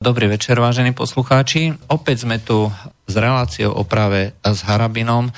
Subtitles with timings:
[0.00, 1.76] Dobrý večer, vážení poslucháči.
[1.92, 2.72] Opäť sme tu
[3.04, 5.28] s reláciou o práve s Harabinom.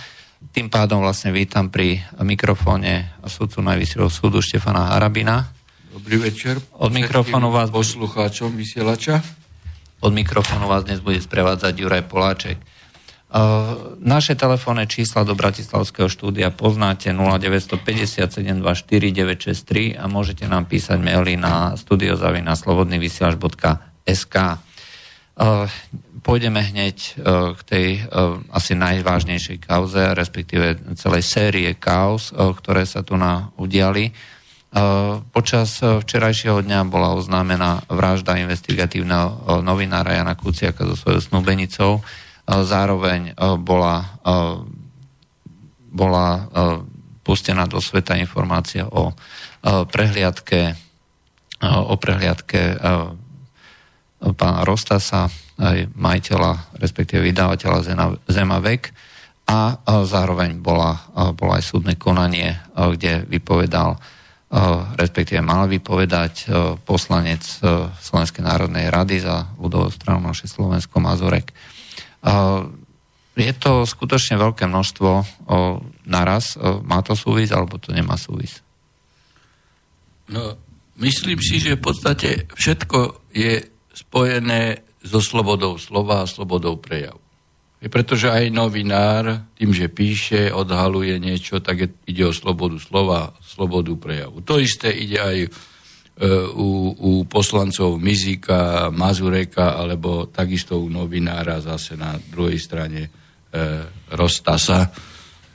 [0.55, 5.51] Tým pádom vlastne vítam pri mikrofóne sudcu Najvyššieho súdu Štefana Harabina.
[5.91, 6.63] Dobrý večer.
[6.79, 7.75] Od mikrofónu vás...
[7.75, 9.19] Poslucháčom vysielača.
[9.99, 12.63] Od mikrofónu vás dnes bude sprevádzať Juraj Poláček.
[13.35, 21.35] Uh, naše telefónne čísla do Bratislavského štúdia poznáte 0957 24963 a môžete nám písať maily
[21.35, 24.61] na studiozavina.slobodnyvysielač.com SK.
[25.33, 25.65] Uh,
[26.21, 33.01] pôjdeme hneď uh, k tej uh, asi najvážnejšej kauze, respektíve celej série kauz, ktoré sa
[33.01, 34.13] tu na udiali.
[35.37, 42.01] Počas včerajšieho dňa bola oznámená vražda investigatívneho novinára Jana Kuciaka so svojou snúbenicou.
[42.49, 44.17] Zároveň bola,
[45.93, 46.49] bola
[47.21, 49.13] pustená do sveta informácia o
[49.93, 50.73] prehliadke
[51.63, 52.81] o prehliadke
[54.23, 55.27] pána Rostasa,
[55.59, 57.79] aj majiteľa, respektíve vydavateľa
[58.31, 58.95] Zemavek
[59.51, 59.75] a
[60.07, 63.99] zároveň bola, bola aj súdne konanie, kde vypovedal,
[64.95, 66.47] respektíve mal vypovedať
[66.87, 67.43] poslanec
[67.99, 71.51] Slovenskej národnej rady za ľudovú stranu naše Slovensko Mazurek.
[73.33, 75.11] Je to skutočne veľké množstvo
[76.05, 76.61] naraz.
[76.85, 78.61] Má to súvis, alebo to nemá súvis?
[80.29, 80.55] No,
[81.01, 87.21] myslím si, že v podstate všetko je spojené so slobodou slova a slobodou prejavu.
[87.83, 93.35] Je pretože aj novinár tým, že píše, odhaluje niečo, tak je, ide o slobodu slova,
[93.43, 94.39] slobodu prejavu.
[94.47, 95.49] To isté ide aj e,
[96.55, 103.11] u, u poslancov Mizika, Mazureka, alebo takisto u novinára zase na druhej strane e,
[104.15, 104.87] Rostasa,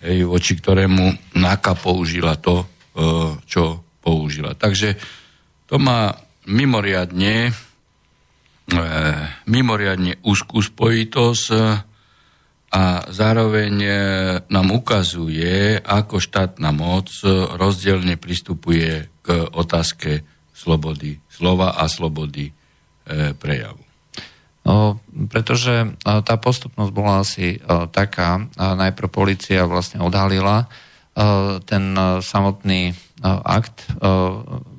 [0.03, 2.65] hej, voči ktorému NAKA použila to, e,
[3.47, 4.51] čo použila.
[4.51, 4.99] Takže
[5.63, 6.11] to má
[6.43, 7.66] mimoriadne E,
[9.47, 11.57] mimoriadne úzkú spojitosť e,
[12.67, 13.91] a zároveň e,
[14.51, 17.07] nám ukazuje, ako štátna moc
[17.55, 22.49] rozdielne pristupuje k otázke slobody slova a slobody
[23.37, 23.79] prejavu.
[24.67, 24.99] No,
[25.31, 27.55] pretože tá postupnosť bola asi
[27.95, 30.67] taká, najprv policia vlastne odhalila
[31.63, 31.83] ten
[32.19, 32.91] samotný
[33.23, 33.87] akt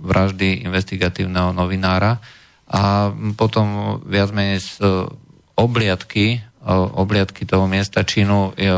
[0.04, 2.20] vraždy investigatívneho novinára,
[2.68, 5.08] a potom viac menej z e,
[5.56, 8.76] obliadky, e, obliadky toho miesta činu e,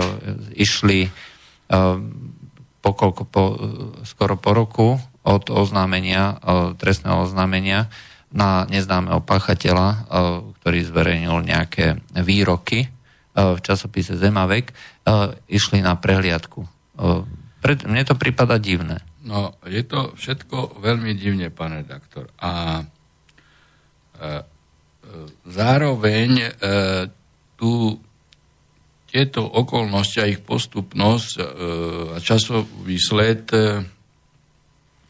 [0.55, 1.11] išli
[2.83, 3.45] pokoľko po,
[4.03, 4.89] skoro po roku
[5.23, 6.35] od oznámenia,
[6.75, 7.87] trestného oznámenia
[8.35, 10.11] na neznámeho páchateľa,
[10.59, 12.91] ktorý zverejnil nejaké výroky
[13.39, 14.75] v časopise Zemavek,
[15.47, 16.67] išli na prehliadku.
[17.63, 18.99] Mne to prípada divné.
[19.23, 22.35] No, je to všetko veľmi divne, pán redaktor.
[22.43, 22.83] A
[25.47, 26.49] Zároveň e,
[27.59, 27.99] tu
[29.11, 31.43] tieto okolnosti a ich postupnosť e,
[32.15, 33.83] a časový sled e,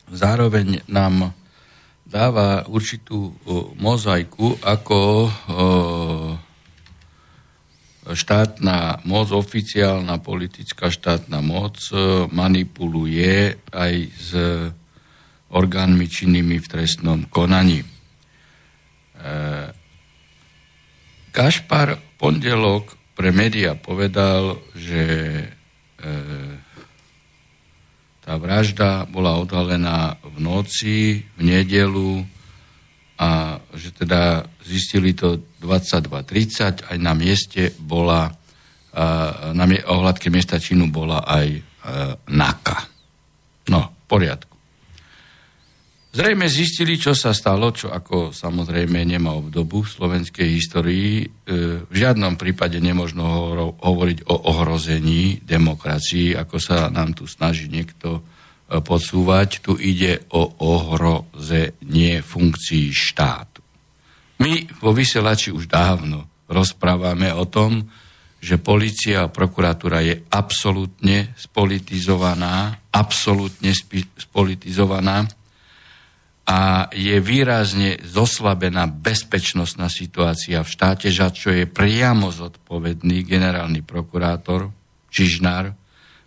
[0.09, 1.37] zároveň nám
[2.11, 3.39] dáva určitú
[3.79, 5.31] mozaiku, ako
[8.11, 11.79] štátna moc, oficiálna politická štátna moc
[12.35, 14.31] manipuluje aj s
[15.55, 18.00] orgánmi činnými v trestnom konaní.
[21.31, 25.05] Kašpar pondelok pre média povedal, že
[25.45, 26.11] e,
[28.25, 32.25] tá vražda bola odhalená v noci, v nedelu
[33.21, 38.33] a že teda zistili to 22.30, aj na mieste bola,
[39.53, 41.61] na ohľadke miesta činu bola aj e,
[42.33, 42.79] NAKA.
[43.69, 44.50] No, v poriadku.
[46.11, 51.23] Zrejme zistili, čo sa stalo, čo ako samozrejme nemá obdobu v slovenskej histórii.
[51.23, 51.27] E,
[51.87, 58.21] v žiadnom prípade nemožno hovoriť o ohrození demokracii, ako sa nám tu snaží niekto e,
[58.83, 59.63] podsúvať.
[59.63, 63.63] Tu ide o ohrozenie funkcií štátu.
[64.43, 67.87] My vo vysielači už dávno rozprávame o tom,
[68.43, 73.71] že policia a prokuratúra je absolútne spolitizovaná, absolútne
[74.19, 75.39] spolitizovaná
[76.51, 84.67] a je výrazne zoslabená bezpečnostná situácia v štáte, za čo je priamo zodpovedný generálny prokurátor
[85.15, 85.71] Čižnár,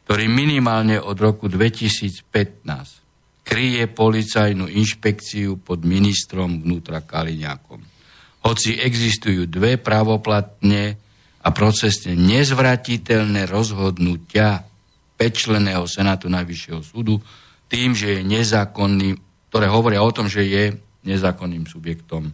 [0.07, 7.83] ktorý minimálne od roku 2015 kryje policajnú inšpekciu pod ministrom vnútra Kaliňákom.
[8.47, 10.95] Hoci existujú dve pravoplatne
[11.43, 14.63] a procesne nezvratiteľné rozhodnutia
[15.19, 17.19] pečleného Senátu Najvyššieho súdu
[17.67, 20.73] tým, že je nezákonný ktoré hovoria o tom, že je
[21.05, 22.33] nezákonným subjektom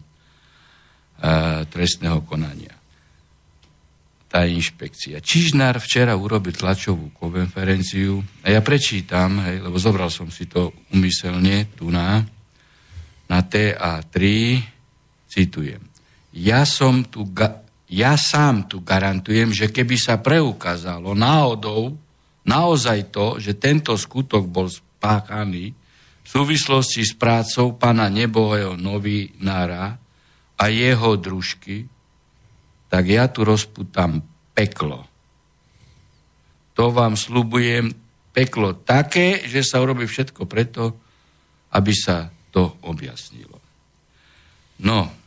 [1.68, 2.72] trestného konania.
[4.24, 5.20] Tá inšpekcia.
[5.20, 11.68] Čižnár včera urobil tlačovú konferenciu a ja prečítam, hej, lebo zobral som si to umyselne
[11.76, 12.24] tu na,
[13.28, 14.16] na TA3,
[15.28, 15.84] citujem.
[16.32, 17.60] Ja som tu, ga,
[17.92, 22.00] ja sám tu garantujem, že keby sa preukázalo náhodou
[22.48, 25.76] naozaj to, že tento skutok bol spáchaný
[26.30, 29.98] súvislosti s prácou pána nebohého novinára
[30.54, 31.90] a jeho družky,
[32.86, 34.22] tak ja tu rozputam
[34.54, 35.06] peklo.
[36.78, 37.90] To vám slubujem
[38.30, 40.94] peklo také, že sa urobí všetko preto,
[41.74, 43.58] aby sa to objasnilo.
[44.86, 45.20] No,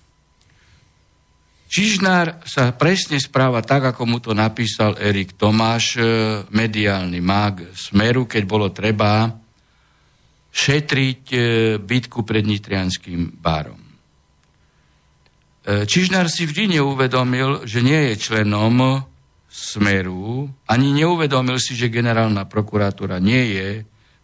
[1.73, 6.05] Čižnár sa presne správa tak, ako mu to napísal Erik Tomáš, e,
[6.53, 9.25] mediálny mag Smeru, keď bolo treba
[10.53, 11.39] šetriť e,
[11.81, 13.81] bitku pred Nitrianským bárom.
[15.65, 19.01] E, Čižnár si vždy neuvedomil, že nie je členom
[19.50, 23.69] Smeru, ani neuvedomil si, že generálna prokuratúra nie je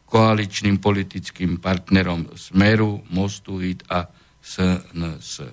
[0.10, 4.10] koaličným politickým partnerom Smeru, Mostu, HIT a
[4.42, 5.46] SNS.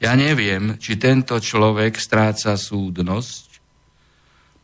[0.00, 3.48] Ja neviem, či tento človek stráca súdnosť,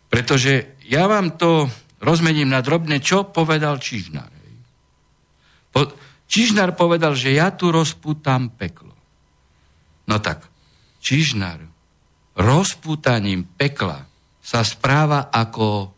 [0.09, 1.69] pretože ja vám to
[2.01, 4.36] rozmením na drobne, čo povedal Čižnár.
[6.27, 8.93] Čižnár povedal, že ja tu rozpútam peklo.
[10.11, 10.47] No tak,
[11.03, 11.63] Čižnár
[12.37, 14.05] rozpútaním pekla
[14.43, 15.95] sa správa ako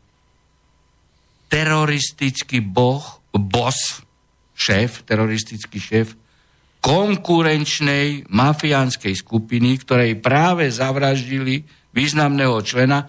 [1.48, 3.02] teroristický boh,
[3.32, 4.04] boss,
[4.52, 6.08] šéf, teroristický šéf
[6.78, 13.08] konkurenčnej mafiánskej skupiny, ktorej práve zavraždili významného člena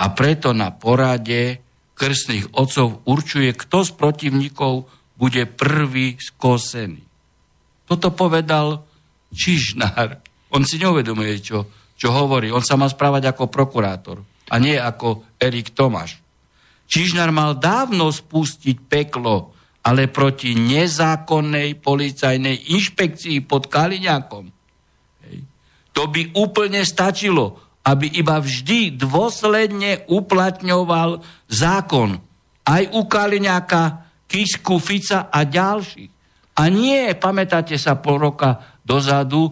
[0.00, 1.60] a preto na porade
[1.92, 4.88] krstných otcov určuje, kto z protivníkov
[5.20, 7.04] bude prvý skosený.
[7.84, 8.80] Toto povedal
[9.28, 10.16] Čižnár.
[10.56, 12.48] On si neuvedomuje, čo, čo hovorí.
[12.48, 16.16] On sa má správať ako prokurátor a nie ako Erik Tomáš.
[16.88, 24.44] Čižnár mal dávno spustiť peklo ale proti nezákonnej policajnej inšpekcii pod Kaliňákom.
[25.96, 27.56] To by úplne stačilo,
[27.88, 32.20] aby iba vždy dôsledne uplatňoval zákon.
[32.68, 36.10] Aj u Kaliňáka, Kisku, Fica a ďalších.
[36.62, 39.50] A nie, pamätáte sa, pol roka dozadu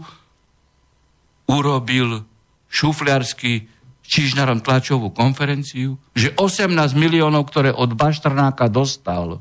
[1.51, 2.23] urobil
[2.71, 3.67] šufliarsky
[4.09, 9.37] Čižnarom tlačovú konferenciu, že 18 miliónov, ktoré od Baštrnáka dostal,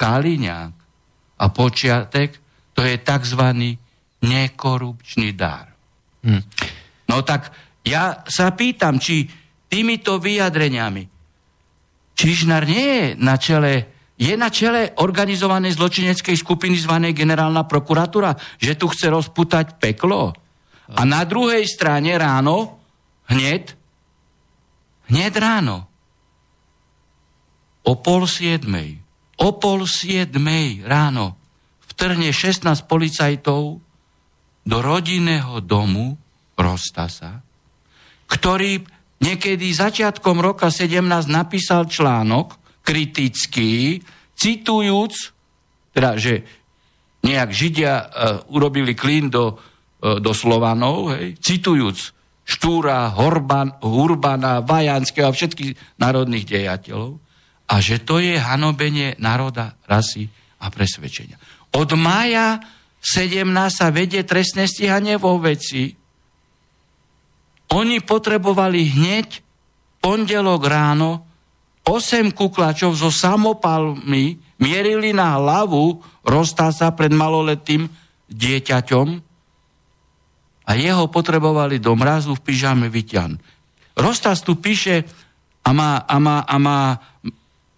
[0.00, 0.74] Kaliňák
[1.36, 2.40] a počiatek,
[2.72, 3.42] to je tzv.
[4.24, 5.68] nekorupčný dar.
[6.24, 6.40] Hm.
[7.12, 7.52] No tak
[7.84, 9.28] ja sa pýtam, či
[9.68, 11.12] týmito vyjadreniami
[12.22, 18.76] Čižnar nie je na čele je na čele organizovanej zločineckej skupiny zvanej generálna prokuratúra, že
[18.76, 20.36] tu chce rozputať peklo.
[20.92, 22.78] A na druhej strane ráno,
[23.32, 23.72] hneď,
[25.08, 25.88] hneď ráno,
[27.82, 29.02] o pol siedmej,
[29.42, 31.34] o pol siedmej ráno
[31.90, 33.82] vtrhne 16 policajtov
[34.62, 36.14] do rodinného domu
[36.54, 37.42] Rostasa,
[38.30, 38.86] ktorý
[39.18, 44.02] niekedy začiatkom roka 17 napísal článok kritický,
[44.36, 45.14] citujúc,
[45.94, 46.42] teda, že
[47.22, 48.06] nejak Židia uh,
[48.50, 56.42] urobili klín do, uh, do Slovanov, hej, citujúc Štúra, Horban, Hurbana, Vajanského a všetkých národných
[56.42, 57.22] dejateľov
[57.70, 60.28] a že to je hanobenie národa, rasy
[60.60, 61.38] a presvedčenia.
[61.72, 62.60] Od mája
[63.00, 65.94] 17 sa vedie trestné stíhanie vo veci.
[67.72, 69.28] Oni potrebovali hneď
[70.04, 71.10] pondelok ráno
[71.82, 77.90] 8 kuklačov so samopalmi mierili na hlavu Rostasa pred maloletým
[78.30, 79.06] dieťaťom
[80.62, 83.34] a jeho potrebovali do mrazu v pyžame vyťan.
[83.98, 85.02] Rostas tu píše
[85.66, 86.96] a má, a má, a má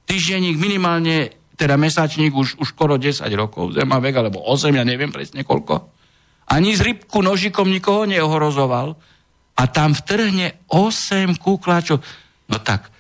[0.04, 4.84] týždenník minimálne, teda mesačník už, už skoro 10 rokov, zem má vek, alebo 8, ja
[4.84, 5.90] neviem presne koľko.
[6.52, 8.94] Ani z rybku nožikom nikoho neohrozoval
[9.56, 11.99] a tam vtrhne 8 kúklačov.
[12.52, 12.93] No tak,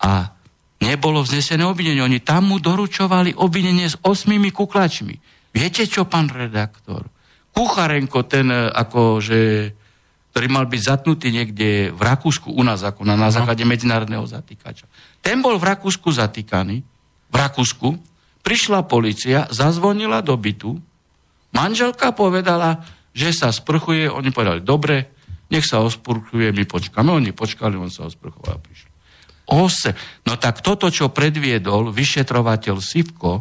[0.00, 0.32] a
[0.80, 2.00] nebolo vznesené obvinenie.
[2.00, 5.14] Oni tam mu doručovali obvinenie s 8 kuklačmi.
[5.52, 7.06] Viete čo, pán redaktor?
[7.50, 9.40] Kucharenko, ten akože
[10.30, 14.86] ktorý mal byť zatnutý niekde v Rakúsku u nás, ako na, na základe medzinárodného zatýkača.
[15.18, 16.86] Ten bol v Rakúsku zatýkaný,
[17.30, 17.98] v Rakúsku,
[18.46, 20.78] prišla policia, zazvonila do bytu,
[21.50, 22.78] manželka povedala,
[23.10, 25.18] že sa sprchuje, oni povedali, dobre,
[25.50, 27.10] nech sa osprchuje, my počkáme.
[27.10, 28.89] Oni počkali, on sa osprchoval a prišiel.
[29.50, 29.94] Ose.
[30.26, 33.32] No tak toto, čo predviedol vyšetrovateľ Sivko,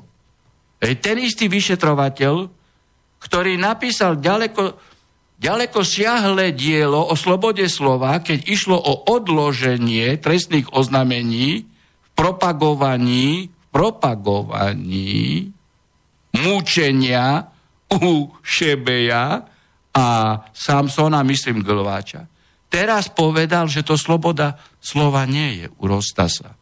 [0.80, 2.50] ten istý vyšetrovateľ,
[3.20, 4.89] ktorý napísal ďaleko
[5.39, 13.68] ďaleko siahle dielo o slobode slova, keď išlo o odloženie trestných oznamení v propagovaní, v
[13.72, 15.48] propagovaní
[16.36, 17.48] múčenia
[17.89, 19.48] u Šebeja
[19.96, 20.08] a
[20.51, 22.28] Samsona, myslím Glváča.
[22.70, 26.55] Teraz povedal, že to sloboda slova nie je u Rostasa.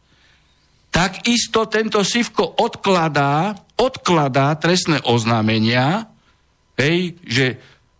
[0.90, 6.10] Takisto tento Sivko odkladá, odkladá trestné oznámenia,
[6.74, 7.46] hej, že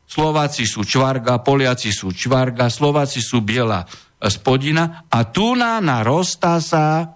[0.08, 3.84] Slováci sú čvarga, Poliaci sú čvarga, Slováci sú biela
[4.18, 7.12] spodina a tu na, na Rostasa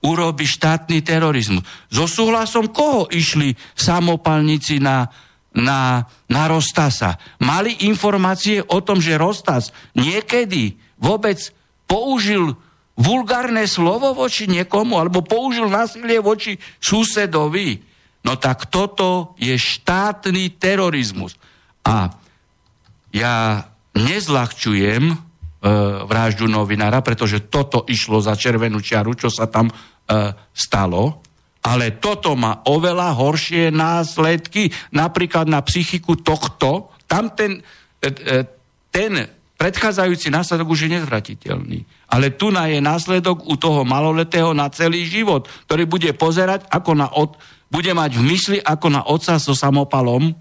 [0.00, 1.66] urobi štátny terorizmus.
[1.92, 5.10] So súhlasom koho išli samopalníci na,
[5.52, 7.20] na, na Rostasa?
[7.44, 11.52] Mali informácie o tom, že Rostas niekedy vôbec
[11.90, 12.54] použil
[12.94, 17.82] vulgárne slovo voči niekomu alebo použil násilie voči susedovi.
[18.22, 21.34] No tak toto je štátny terorizmus.
[21.82, 22.12] A
[23.10, 23.66] ja
[23.96, 25.16] nezľahčujem e,
[26.06, 29.74] vraždu novinára, pretože toto išlo za červenú čiaru, čo sa tam e,
[30.54, 31.24] stalo,
[31.60, 37.60] ale toto má oveľa horšie následky, napríklad na psychiku tohto, tam ten,
[38.00, 38.36] e, e,
[38.92, 41.84] ten predchádzajúci následok už je nezvratiteľný.
[42.08, 46.96] Ale tu na je následok u toho maloletého na celý život, ktorý bude pozerať, ako
[46.96, 47.36] na od,
[47.68, 50.34] bude mať v mysli, ako na otca so samopalom e,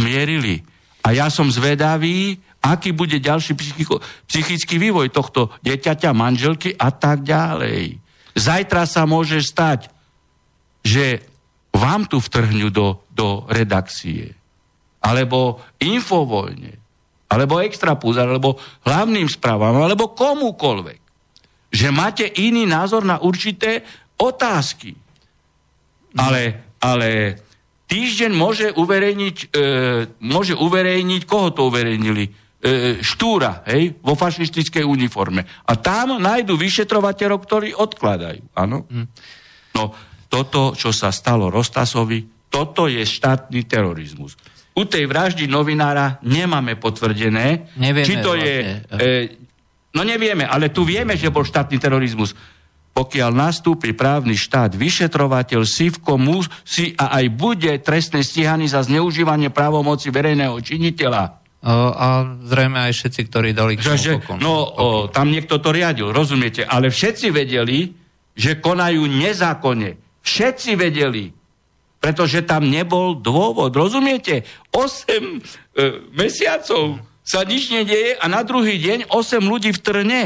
[0.00, 0.64] mierili.
[1.04, 7.28] A ja som zvedavý, aký bude ďalší psychiko, psychický vývoj tohto dieťaťa, manželky a tak
[7.28, 8.00] ďalej.
[8.40, 9.92] Zajtra sa môže stať,
[10.80, 11.28] že
[11.76, 14.32] vám tu vtrhnú do, do redakcie,
[15.04, 16.79] alebo infovojne,
[17.30, 21.00] alebo extrapúz, alebo hlavným správam, alebo komukoľvek,
[21.70, 23.86] že máte iný názor na určité
[24.18, 24.90] otázky.
[26.18, 27.38] Ale, ale
[27.86, 29.62] týždeň môže uverejniť, e,
[30.26, 32.26] môže uverejniť, koho to uverejnili?
[32.26, 32.30] E,
[32.98, 35.46] štúra, hej, vo fašistickej uniforme.
[35.70, 38.90] A tam nájdu vyšetrovateľov, ktorí odkladajú, áno?
[38.90, 39.06] Hm.
[39.78, 39.94] No,
[40.26, 44.34] toto, čo sa stalo Rostasovi, toto je štátny terorizmus
[44.74, 48.54] u tej vraždy novinára nemáme potvrdené, nevieme či to je...
[48.86, 49.06] E,
[49.90, 52.32] no nevieme, ale tu vieme, že bol štátny terorizmus.
[52.90, 60.10] Pokiaľ nastúpi právny štát, vyšetrovateľ Sivko musí a aj bude trestne stíhaný za zneužívanie právomoci
[60.10, 61.38] verejného činiteľa.
[61.60, 66.08] O, a zrejme aj všetci, ktorí dali k tomu No, o, tam niekto to riadil,
[66.08, 67.92] rozumiete, ale všetci vedeli,
[68.32, 70.22] že konajú nezákonne.
[70.24, 71.39] Všetci vedeli
[72.00, 73.76] pretože tam nebol dôvod.
[73.76, 74.48] Rozumiete?
[74.72, 80.22] 8 e, mesiacov sa nič nedieje a na druhý deň 8 ľudí v trne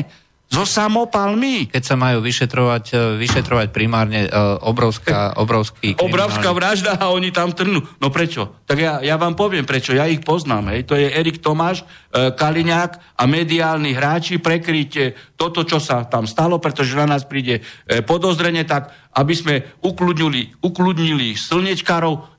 [0.48, 1.66] zo samopalmi.
[1.72, 7.50] Keď sa majú vyšetrovať, e, vyšetrovať primárne uh, obrovská, obrovský Obrovská vražda a oni tam
[7.50, 7.82] trnú.
[7.98, 8.62] No prečo?
[8.68, 9.96] Tak ja, ja vám poviem prečo.
[9.96, 10.70] Ja ich poznám.
[10.76, 10.86] Hej.
[10.86, 14.92] To je Erik Tomáš, uh, Kaliňák a mediálni hráči prekryť
[15.34, 20.54] toto, čo sa tam stalo, pretože na nás príde uh, podozrenie, tak aby sme ukludnili,
[20.62, 22.30] ukludnili slnečkárov,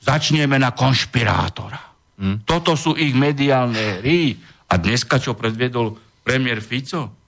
[0.00, 1.92] začneme na konšpirátora.
[2.22, 2.46] Hmm.
[2.46, 4.38] Toto sú ich mediálne hry.
[4.72, 5.92] A dneska, čo predviedol
[6.24, 7.21] premiér Fico?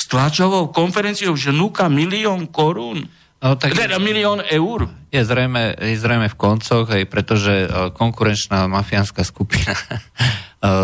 [0.00, 3.04] S tlačovou konferenciou, že núka milión korún.
[3.40, 4.88] No, tak teda milión eur.
[5.12, 10.08] Je zrejme, je zrejme v koncoch, aj pretože e, konkurenčná mafiánska skupina e,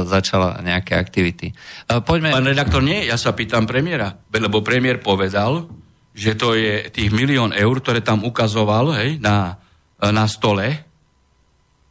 [0.08, 1.52] začala nejaké aktivity.
[1.52, 2.32] E, poďme...
[2.32, 5.68] Pán redaktor, nie, ja sa pýtam premiéra, lebo premiér povedal,
[6.16, 9.60] že to je tých milión eur, ktoré tam ukazoval hej, na,
[10.00, 10.80] na stole,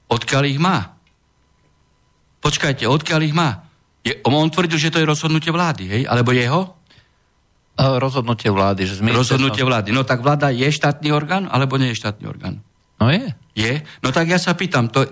[0.10, 0.98] odkiaľ ich má.
[2.42, 3.70] Počkajte, odkiaľ ich má?
[4.02, 6.02] Je, on tvrdil, že to je rozhodnutie vlády, hej?
[6.10, 6.74] alebo jeho?
[7.76, 8.88] Rozhodnutie vlády.
[8.88, 9.92] Že Rozhodnutie vlády.
[9.92, 12.64] No tak vláda je štátny orgán, alebo nie je štátny orgán?
[13.00, 13.36] No je.
[13.52, 13.84] Je?
[14.00, 15.04] No tak ja sa pýtam, to,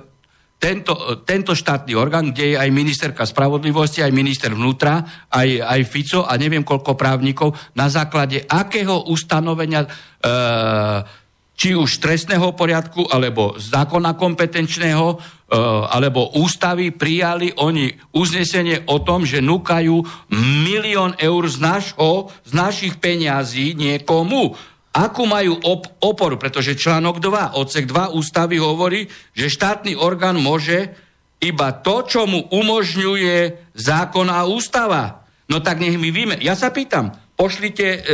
[0.63, 0.96] tento,
[1.27, 6.39] tento štátny orgán, kde je aj ministerka spravodlivosti, aj minister vnútra, aj, aj Fico a
[6.39, 9.89] neviem koľko právnikov, na základe akého ustanovenia e,
[11.53, 15.17] či už trestného poriadku, alebo zákona kompetenčného, e,
[15.93, 20.01] alebo ústavy prijali oni uznesenie o tom, že núkajú
[20.65, 24.57] milión eur z, našho, z našich peňazí niekomu.
[24.93, 26.41] Akú majú op- oporu?
[26.41, 29.05] Pretože článok 2, odsek 2 ústavy hovorí,
[29.38, 30.93] že štátny orgán môže
[31.38, 35.25] iba to, čo mu umožňuje zákon a ústava.
[35.50, 36.41] No tak nech mi víme.
[36.41, 37.88] Ja sa pýtam, pošlite...
[38.01, 38.13] E,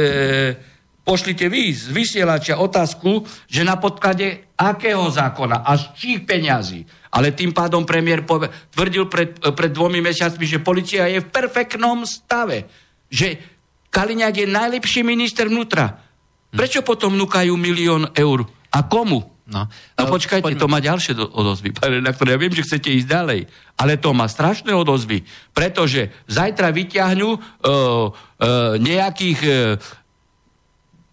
[1.09, 6.85] pošlite vy z vysielača otázku, že na podklade akého zákona a z čích peňazí.
[7.09, 12.05] Ale tým pádom premiér pove- tvrdil pred, pred dvomi mesiacmi, že policia je v perfektnom
[12.05, 12.69] stave.
[13.09, 13.41] Že
[13.89, 15.97] Kaliňák je najlepší minister vnútra.
[16.53, 18.45] Prečo potom núkajú milión eur?
[18.69, 19.39] A komu?
[19.49, 19.65] No,
[19.97, 20.61] no počkajte, poďme.
[20.61, 21.73] to má ďalšie odozvy,
[22.05, 23.39] na ktoré ja viem, že chcete ísť ďalej,
[23.81, 25.25] ale to má strašné odozvy,
[25.57, 29.81] pretože zajtra vyťahnú uh, uh, nejakých uh,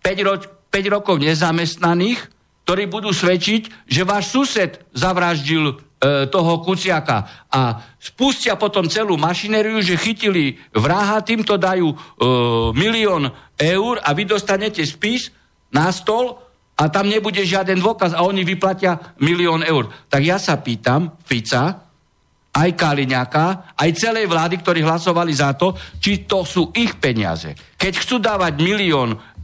[0.06, 0.38] 5, ro-
[0.70, 2.30] 5 rokov nezamestnaných,
[2.62, 5.76] ktorí budú svedčiť, že váš sused zavraždil uh,
[6.30, 11.98] toho Kuciaka a spustia potom celú mašinériu, že chytili vraha, týmto dajú uh,
[12.70, 15.34] milión eur a vy dostanete spis
[15.74, 16.38] na stol
[16.78, 19.90] a tam nebude žiaden dôkaz a oni vyplatia milión eur.
[20.06, 21.86] Tak ja sa pýtam Fica,
[22.56, 27.52] aj Kaliňaka, aj celej vlády, ktorí hlasovali za to, či to sú ich peniaze.
[27.76, 29.35] Keď chcú dávať milión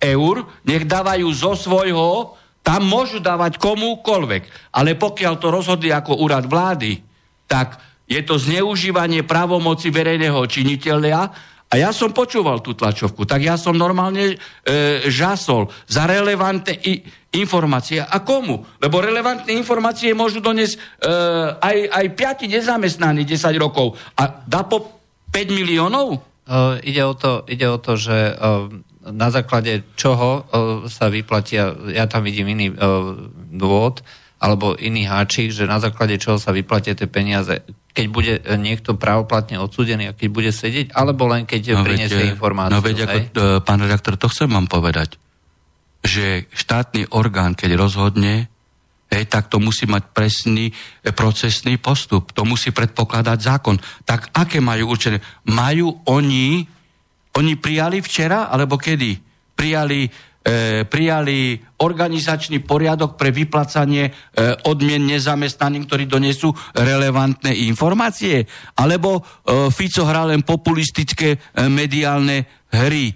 [0.00, 4.72] eur, nech dávajú zo svojho, tam môžu dávať komúkoľvek.
[4.76, 7.00] Ale pokiaľ to rozhodli ako úrad vlády,
[7.44, 7.80] tak
[8.10, 11.30] je to zneužívanie právomoci verejného činiteľa
[11.70, 14.36] a ja som počúval tú tlačovku, tak ja som normálne e,
[15.06, 16.98] žasol za relevantné i,
[17.38, 18.02] informácie.
[18.02, 18.66] A komu?
[18.82, 20.78] Lebo relevantné informácie môžu doniesť e,
[21.62, 23.94] aj, aj piati nezamestnaní 10 rokov.
[24.18, 24.98] A dá po
[25.30, 26.26] 5 miliónov?
[26.50, 28.66] Uh, ide, o to, ide o to, že uh,
[29.06, 30.44] na základe čoho uh,
[30.90, 33.16] sa vyplatia, ja tam vidím iný uh,
[33.48, 34.04] dôvod,
[34.40, 39.58] alebo iný háčik, že na základe čoho sa vyplatia tie peniaze keď bude niekto právoplatne
[39.58, 42.74] odsúdený a keď bude sedieť, alebo len keď no priniesie informáciu.
[42.78, 45.18] No veď, ako, e, pán redaktor, to chcem vám povedať,
[46.06, 48.46] že štátny orgán, keď rozhodne,
[49.10, 52.30] hej, tak to musí mať presný e, procesný postup.
[52.38, 53.76] To musí predpokladať zákon.
[54.06, 55.18] Tak aké majú určené?
[55.50, 56.62] Majú oni,
[57.36, 59.18] oni prijali včera, alebo kedy?
[59.54, 60.08] Prijali
[60.40, 64.12] e, prijali organizačný poriadok pre vyplacanie e,
[64.66, 68.48] odmien nezamestnaným, ktorí donesú relevantné informácie?
[68.76, 73.12] Alebo e, Fico hrá len populistické e, mediálne hry?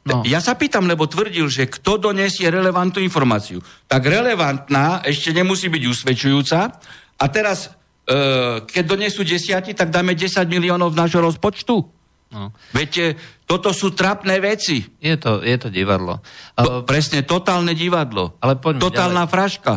[0.00, 0.24] No.
[0.24, 3.60] Ja sa pýtam, lebo tvrdil, že kto donesie relevantnú informáciu.
[3.84, 6.58] Tak relevantná ešte nemusí byť usvedčujúca.
[7.20, 7.68] A teraz,
[8.08, 11.99] e, keď donesú desiati, tak dáme 10 miliónov z nášho rozpočtu?
[12.30, 12.54] No.
[12.70, 14.86] Viete, toto sú trapné veci.
[15.02, 16.22] Je to, je to divadlo.
[16.54, 18.38] To, presne, totálne divadlo.
[18.38, 19.34] Ale poďme Totálna ďalej.
[19.34, 19.72] fraška.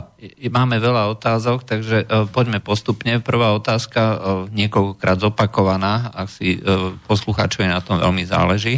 [0.54, 3.18] Máme veľa otázok, takže uh, poďme postupne.
[3.26, 4.18] Prvá otázka, uh,
[4.54, 8.78] niekoľkokrát zopakovaná, ak si uh, poslucháčovi na tom veľmi záleží.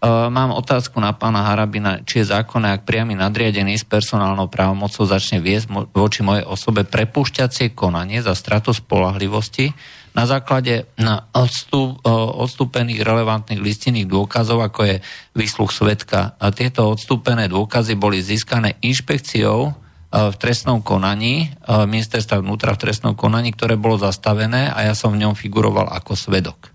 [0.00, 5.02] Uh, mám otázku na pána Harabina, či je zákonné, ak priamy nadriadený s personálnou právomocou
[5.02, 9.74] začne viesť mo- voči mojej osobe prepúšťacie konanie za stratu spolahlivosti,
[10.10, 12.02] na základe na odstup,
[12.42, 14.96] odstúpených relevantných listinných dôkazov, ako je
[15.38, 16.34] výsluch svetka.
[16.38, 19.70] A tieto odstúpené dôkazy boli získané inšpekciou
[20.10, 25.22] v trestnom konaní, ministerstva vnútra v trestnom konaní, ktoré bolo zastavené a ja som v
[25.22, 26.74] ňom figuroval ako svedok.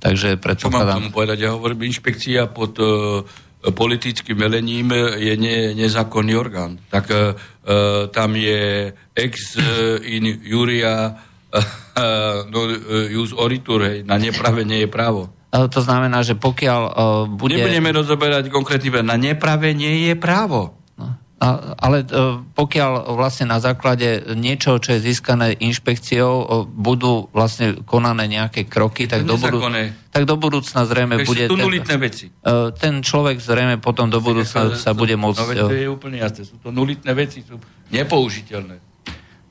[0.00, 0.96] Takže predpokladám...
[0.96, 1.38] Čo mám tomu povedať?
[1.44, 3.24] Ja hovorím, inšpekcia pod uh,
[3.68, 6.80] politickým velením je ne, nezákonný orgán.
[6.88, 7.36] Tak uh,
[8.08, 9.60] tam je ex
[10.08, 11.12] in juria
[12.52, 12.58] no,
[13.08, 15.30] jus oritur, hej, na neprave nie je právo.
[15.56, 16.94] To znamená, že pokiaľ uh,
[17.30, 17.56] bude...
[17.56, 20.76] Nebudeme rozoberať konkrétne, na neprave nie je právo.
[21.00, 21.16] No.
[21.40, 21.46] A,
[21.80, 28.28] ale uh, pokiaľ vlastne na základe niečoho, čo je získané inšpekciou, uh, budú vlastne konané
[28.28, 29.64] nejaké kroky, tak do, budú,
[30.12, 31.48] tak do budúcna zrejme bude...
[31.48, 32.28] Sú nulitné veci.
[32.44, 35.40] Uh, ten človek zrejme potom do budúcna sa bude môcť...
[35.56, 36.44] No, to je úplne jasné.
[36.44, 37.56] Sú to nulitné veci, sú
[37.94, 38.76] nepoužiteľné.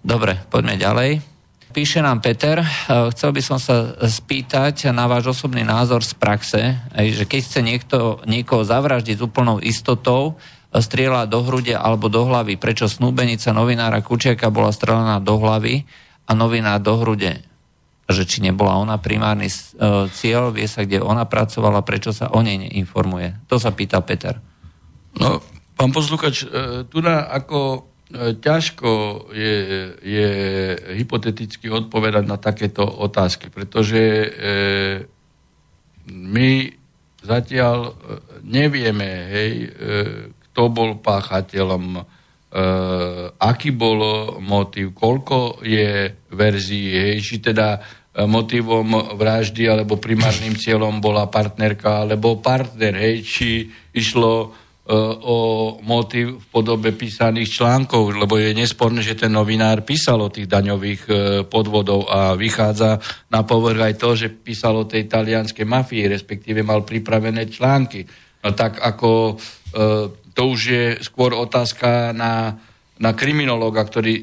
[0.05, 1.34] Dobre, poďme ďalej.
[1.75, 2.67] Píše nám Peter, eh,
[3.11, 7.97] chcel by som sa spýtať na váš osobný názor z praxe, že keď chce niekto,
[8.23, 13.99] niekoho zavraždiť s úplnou istotou, eh, strieľa do hrude alebo do hlavy, prečo snúbenica novinára
[13.99, 15.83] Kučiaka bola strelená do hlavy
[16.23, 17.43] a novinár do hrude,
[18.07, 22.39] že či nebola ona primárny eh, cieľ, vie sa, kde ona pracovala, prečo sa o
[22.39, 23.51] nej neinformuje.
[23.51, 24.39] To sa pýta Peter.
[25.19, 25.43] No,
[25.75, 26.47] pán posluchač,
[26.87, 28.89] tu na ako E, ťažko
[29.33, 29.55] je,
[30.05, 30.29] je
[31.01, 34.29] hypoteticky odpovedať na takéto otázky, pretože e,
[36.13, 36.69] my
[37.25, 37.91] zatiaľ e,
[38.45, 39.67] nevieme, hej, e,
[40.29, 42.01] kto bol páchateľom, e,
[43.41, 47.81] aký bol motív, koľko je verzií, hej, či teda
[48.13, 53.49] e, motivom vraždy alebo primárnym cieľom bola partnerka alebo partner, hej, či
[53.97, 54.64] išlo
[55.25, 55.37] o
[55.81, 61.01] motiv v podobe písaných článkov, lebo je nesporné, že ten novinár písal o tých daňových
[61.09, 61.13] e,
[61.49, 63.01] podvodov a vychádza
[63.33, 68.05] na povrch aj to, že písal o tej talianskej mafii, respektíve mal pripravené články.
[68.45, 69.33] No tak ako e,
[70.37, 72.53] to už je skôr otázka na
[72.95, 74.13] na kriminológa, ktorý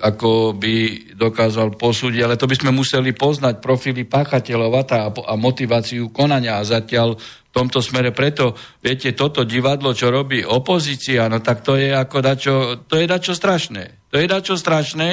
[0.00, 0.74] ako by
[1.12, 6.64] dokázal posúdiť, ale to by sme museli poznať profily páchateľov a, a motiváciu konania a
[6.64, 11.92] zatiaľ v tomto smere preto, viete, toto divadlo, čo robí opozícia, no tak to je
[11.92, 12.54] ako dačo,
[12.88, 14.08] to je dačo strašné.
[14.08, 15.08] To je dačo strašné,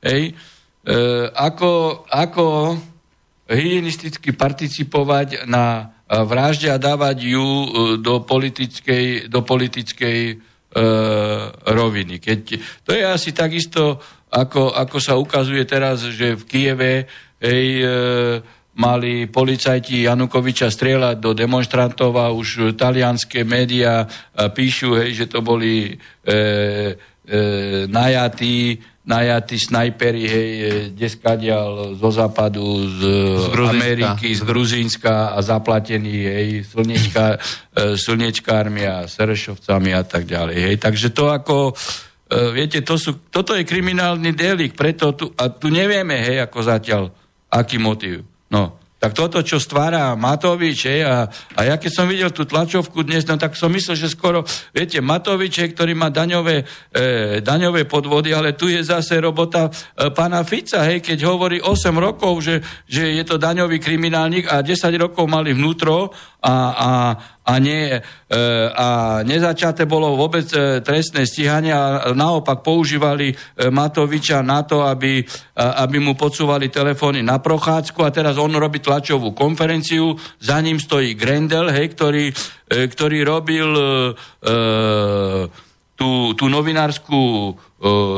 [0.00, 0.94] hej, e,
[1.28, 2.44] ako, ako
[3.52, 7.68] hygienisticky participovať na vražde a dávať ju e,
[8.00, 10.34] do politickej, do politickej e,
[11.68, 12.16] roviny.
[12.16, 12.40] Keď,
[12.80, 14.00] to je asi takisto,
[14.32, 16.94] ako, ako sa ukazuje teraz, že v Kieve
[17.36, 17.86] hej, e,
[18.80, 25.44] mali policajti Janukoviča strieľať do demonstrantov a už talianské médiá e, píšu, hej, že to
[25.44, 26.36] boli e, e,
[27.84, 30.50] najatí najatí snajperi, hej,
[30.94, 33.00] deskadial zo západu, z,
[33.50, 37.34] z Ameriky, z Gruzínska a zaplatení, hej, slnečka,
[37.74, 40.76] e, slnečkármi a serešovcami a tak ďalej, hej.
[40.78, 41.74] Takže to ako,
[42.30, 46.58] e, viete, to sú, toto je kriminálny delik, preto tu, a tu nevieme, hej, ako
[46.62, 47.02] zatiaľ,
[47.50, 48.22] aký motív.
[48.54, 51.26] No, tak toto, čo stvára Matovič, hej, a,
[51.58, 55.02] a ja keď som videl tú tlačovku dnes, no tak som myslel, že skoro, viete,
[55.02, 56.62] Matovič, hej, ktorý má daňové,
[56.94, 61.90] e, daňové podvody, ale tu je zase robota e, pána Fica, hej, keď hovorí 8
[61.98, 66.88] rokov, že, že je to daňový kriminálnik a 10 rokov mali vnútro a, a,
[67.42, 68.00] a, nie, e,
[68.70, 73.34] a nezačaté bolo vôbec e, trestné stíhanie a naopak používali e,
[73.66, 75.26] Matoviča na to, aby,
[75.58, 77.98] aby mu podsúvali telefóny na prochádzku.
[78.06, 82.24] A teraz on robí tlačovú konferenciu, za ním stojí Grendel, hej, ktorý,
[82.70, 83.82] ktorý robil e,
[86.02, 87.54] tú, tú novinárskú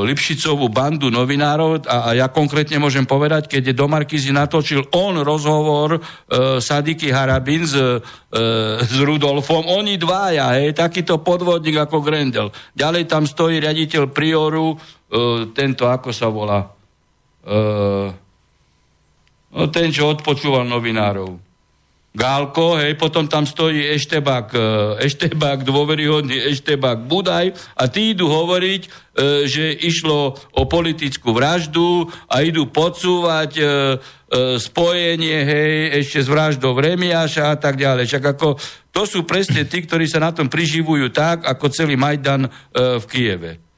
[0.05, 5.97] Lipšicovú bandu novinárov a, a ja konkrétne môžem povedať, keď do Markizy natočil on rozhovor
[5.97, 6.01] e,
[6.61, 7.97] Sadiky Harabin s, e,
[8.85, 12.53] s Rudolfom, oni dvaja, hej, takýto podvodník ako Grendel.
[12.77, 14.77] Ďalej tam stojí riaditeľ Prioru, e,
[15.57, 16.69] tento, ako sa volá,
[17.41, 17.57] e,
[19.49, 21.44] no, ten, čo odpočúval novinárov.
[22.15, 24.59] Gálko, hej, potom tam stojí Eštebák, e,
[25.03, 28.89] Eštebák, dôveryhodný Eštebák Budaj a tí idú hovoriť, e,
[29.51, 33.65] že išlo o politickú vraždu a idú podsúvať e,
[34.63, 38.07] spojenie, hej, ešte s vraždou Remiáša a tak ďalej.
[38.07, 38.63] Však ako,
[38.95, 43.74] to sú presne tí, ktorí sa na tom priživujú tak, ako celý Majdan v Kieve.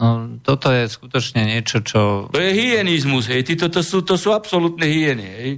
[0.00, 2.32] No, toto je skutočne niečo, čo...
[2.32, 5.50] To je hyenizmus, hej, Ty, to, to, sú, to sú absolútne hyeny, hej.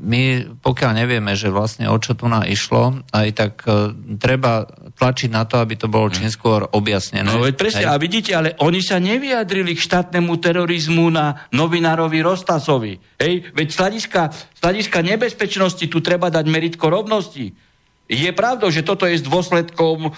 [0.00, 4.64] My, pokiaľ nevieme, že vlastne o čo tu na išlo, aj tak uh, treba
[4.96, 7.28] tlačiť na to, aby to bolo čím skôr objasnené.
[7.28, 7.92] No veď presne, hej.
[7.92, 13.52] a vidíte, ale oni sa nevyjadrili k štátnemu terorizmu na novinárovi Rostasovi, hej.
[13.52, 17.67] Veď z hľadiska nebezpečnosti tu treba dať meritko rovnosti.
[18.08, 20.10] Je pravdou, že toto je s dôsledkom e,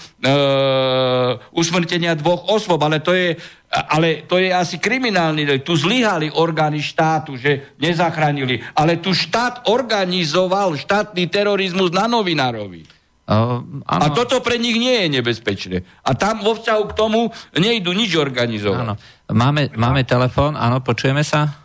[1.51, 3.35] usmrtenia dvoch osôb, ale to je,
[3.67, 5.59] ale to je asi kriminálny.
[5.59, 8.63] Tu zlyhali orgány štátu, že nezachránili.
[8.79, 12.87] Ale tu štát organizoval štátny terorizmus na novinárovi.
[13.31, 15.77] Uh, a toto pre nich nie je nebezpečné.
[16.03, 18.87] A tam vo vzťahu k tomu nejdu nič organizovať.
[18.87, 18.95] Áno.
[19.31, 21.60] Máme, máme telefón, áno, počujeme sa?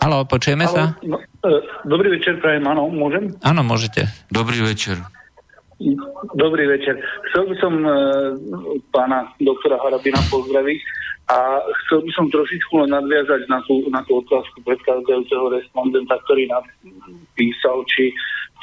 [0.00, 0.84] Halo, počujeme Halo, sa?
[1.04, 3.36] No, e, dobrý večer, prajem, áno, môžem?
[3.44, 4.08] Áno, môžete.
[4.32, 4.96] Dobrý večer.
[6.36, 6.96] Dobrý večer.
[7.30, 7.92] Chcel by som e,
[8.92, 10.80] pána doktora Harabina pozdraviť
[11.32, 16.48] a chcel by som trošičku len nadviazať na tú, na tú otázku predchádzajúceho respondenta, ktorý
[16.48, 18.12] napísal, či,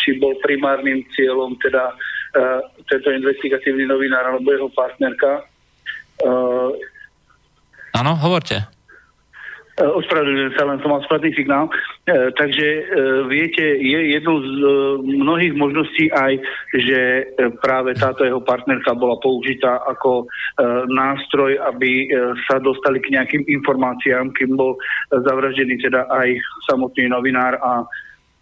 [0.01, 1.95] či bol primárnym cieľom teda e,
[2.85, 5.45] tento investigatívny novinár alebo jeho partnerka.
[7.93, 8.76] Áno, e, hovorte.
[9.77, 11.69] Ospravedlňujem sa, len som mal spadný signál.
[11.69, 12.81] E, takže e,
[13.29, 14.69] viete, je jednou z e,
[15.21, 16.41] mnohých možností aj,
[16.73, 17.23] že e,
[17.61, 20.25] práve táto jeho partnerka bola použitá ako e,
[20.89, 24.79] nástroj, aby e, sa dostali k nejakým informáciám, kým bol e,
[25.21, 27.85] zavraždený teda aj samotný novinár a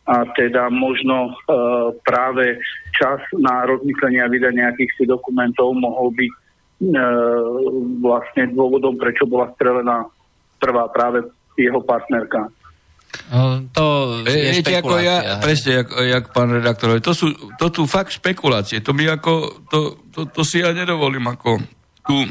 [0.06, 1.58] a teda možno e,
[2.06, 2.62] práve
[2.94, 6.38] čas na rozmyslenie a vydanie nejakých si dokumentov mohol byť e,
[8.06, 10.06] vlastne dôvodom, prečo bola strelená
[10.60, 12.52] prvá práve jeho partnerka.
[13.32, 13.86] No, to
[14.28, 18.84] je Viete, ako ja, presne, jak, jak pán redaktor, to sú to tu fakt špekulácie.
[18.84, 19.80] To mi ako, to,
[20.12, 21.64] to, to si ja nedovolím ako
[22.06, 22.28] tu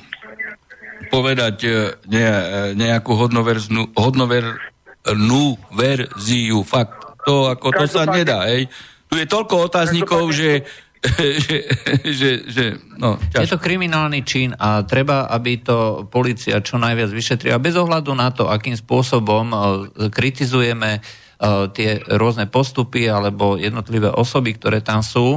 [1.09, 1.71] povedať e,
[2.13, 2.43] ne, e,
[2.79, 6.63] nejakú hodnovernú, hodnovernú verziu.
[6.63, 8.47] Fakt, to, ako, to sa nedá.
[8.47, 8.71] Hej.
[9.09, 10.63] Tu je toľko otáznikov, že
[11.13, 11.57] že,
[12.19, 12.65] že, že
[12.97, 13.45] no, ťažko.
[13.45, 17.61] Je to kriminálny čin a treba, aby to policia čo najviac vyšetrila.
[17.61, 19.59] Bez ohľadu na to, akým spôsobom uh,
[20.09, 25.37] kritizujeme uh, tie rôzne postupy alebo jednotlivé osoby, ktoré tam sú.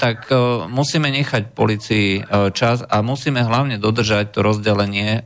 [0.00, 0.32] tak
[0.72, 2.24] musíme nechať policii
[2.56, 5.20] čas a musíme hlavne dodržať to rozdelenie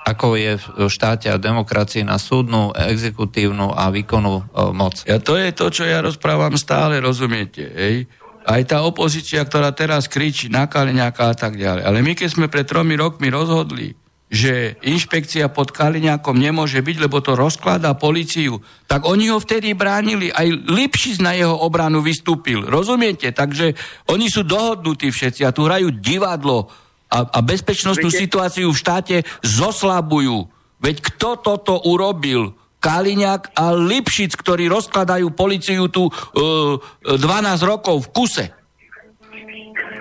[0.00, 4.34] ako je v štáte a demokracii na súdnu, exekutívnu a výkonnú
[4.72, 5.04] moc.
[5.04, 8.08] Ja to je to, čo ja rozprávam stále, rozumiete, hej?
[8.44, 11.82] Aj tá opozícia, ktorá teraz kričí na Kaliňáka a tak ďalej.
[11.84, 13.92] Ale my, keď sme pred tromi rokmi rozhodli,
[14.30, 20.30] že inšpekcia pod Kaliňákom nemôže byť, lebo to rozkladá policiu, tak oni ho vtedy bránili.
[20.30, 22.62] Aj Lipšic na jeho obranu vystúpil.
[22.62, 23.34] Rozumiete?
[23.34, 23.74] Takže
[24.06, 26.70] oni sú dohodnutí všetci a tu hrajú divadlo
[27.10, 28.22] a, a bezpečnostnú Viete?
[28.22, 30.46] situáciu v štáte zoslabujú.
[30.78, 32.54] Veď kto toto urobil?
[32.80, 37.20] Kaliňák a Lipšic, ktorí rozkladajú policiu tu uh, 12
[37.68, 38.46] rokov v kuse.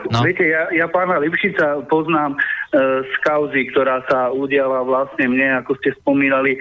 [0.09, 0.25] No.
[0.25, 5.73] Viete, ja, ja pána Lipšica poznám E, z kauzy, ktorá sa udiala vlastne mne, ako
[5.81, 6.59] ste spomínali, e,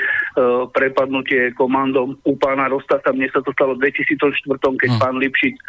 [0.73, 3.12] prepadnutie komandom u pána Rostasa.
[3.12, 4.49] Mne sa to stalo v 2004,
[4.81, 5.01] keď no.
[5.01, 5.62] pán Lipšic e,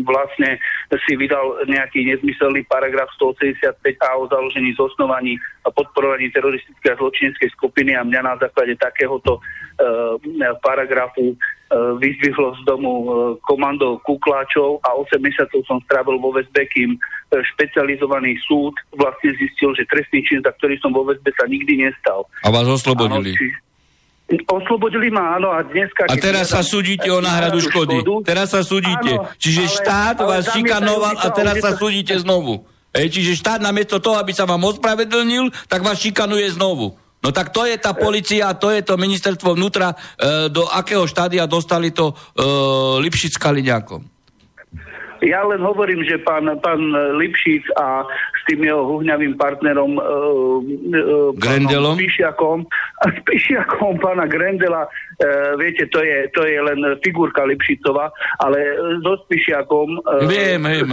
[0.00, 0.56] vlastne
[1.04, 7.92] si vydal nejaký nezmyselný paragraf 185a o založení zosnovaní a podporovaní teroristickej a zločineckej skupiny
[7.92, 9.44] a mňa na základe takéhoto
[10.64, 13.06] paragrafu E, vyzdvihlo z domu e,
[13.42, 16.98] komando kukláčov a 8 mesiacov som strávil vo väzbe, kým e,
[17.54, 22.30] špecializovaný súd vlastne zistil, že trestný čin, za ktorý som vo väzbe sa nikdy nestal.
[22.46, 23.34] A vás oslobodili?
[23.34, 23.46] Áno, či...
[24.50, 26.10] Oslobodili ma, áno, a dneska...
[26.10, 28.02] A teraz sa súdite o náhradu škody.
[28.02, 28.26] škodu.
[28.26, 29.14] Teraz sa súdite.
[29.14, 32.66] Áno, Čiže ale, štát ale vás šikanoval a teraz sa súdite znovu.
[32.90, 36.98] Ej, čiže štát namiesto toho, aby sa vám ospravedlnil, tak vás šikanuje znovu.
[37.24, 39.96] No tak to je tá policia, to je to ministerstvo vnútra, e,
[40.52, 42.14] do akého štádia dostali to e,
[43.02, 44.16] Lipšic s Kaliňákom.
[45.24, 46.80] Ja len hovorím, že pán, pán
[47.16, 50.02] Lipšic a s tým jeho huhňavým partnerom e,
[50.92, 51.02] e,
[51.40, 51.96] Grendelom?
[51.96, 52.68] Spišiakom,
[53.00, 58.12] a Spišiakom pána Grendela, e, viete, to je, to je len figurka Lipšicova,
[58.44, 58.58] ale
[59.00, 59.88] so Spišiakom...
[59.98, 60.90] E, viem, viem.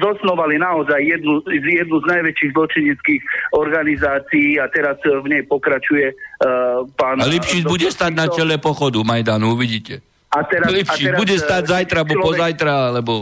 [0.00, 7.20] Zosnovali naozaj jednu, jednu z najväčších zločineckých organizácií a teraz v nej pokračuje uh, pán...
[7.20, 10.00] A Lipšic bude stať na čele pochodu Majdanu, uvidíte.
[10.30, 13.12] A teraz, Lipšic a teraz, bude stať zajtra, alebo pozajtra, alebo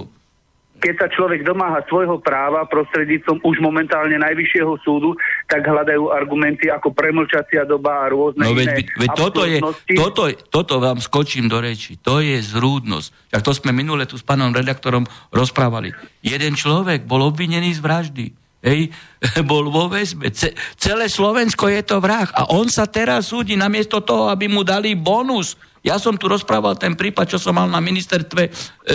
[0.82, 5.14] keď sa človek domáha svojho práva prostredníctvom už momentálne najvyššieho súdu,
[5.46, 9.62] tak hľadajú argumenty ako premlčacia doba a rôzne no, veď, veď toto, je,
[9.94, 12.02] toto, toto vám skočím do reči.
[12.02, 13.30] To je zrúdnosť.
[13.30, 15.94] Tak to sme minule tu s pánom redaktorom rozprávali.
[16.26, 18.26] Jeden človek bol obvinený z vraždy.
[18.62, 18.94] Hej,
[19.50, 20.34] bol vo väzbe.
[20.34, 22.26] Ce, celé Slovensko je to vrah.
[22.34, 26.78] A on sa teraz súdi namiesto toho, aby mu dali bonus ja som tu rozprával
[26.78, 28.50] ten prípad, čo som mal na ministerstve e,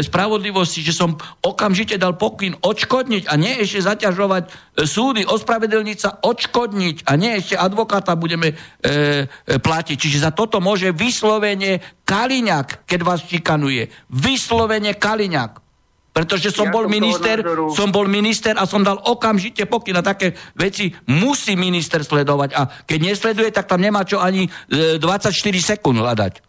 [0.07, 4.51] spravodlivosti, že som okamžite dal pokyn odškodniť a nie ešte zaťažovať e,
[4.87, 9.97] súdy, ospravedlniť sa, odškodniť a nie ešte advokáta budeme e, e, platiť.
[9.99, 13.91] Čiže za toto môže vyslovene Kaliňák, keď vás šikanuje.
[14.07, 15.67] Vyslovene Kaliňák.
[16.15, 17.45] Pretože som ja bol minister,
[17.77, 22.65] som bol minister a som dal okamžite pokyn na také veci musí minister sledovať a
[22.89, 24.49] keď nesleduje, tak tam nemá čo ani
[24.97, 25.29] 24
[25.61, 26.47] sekúnd hľadať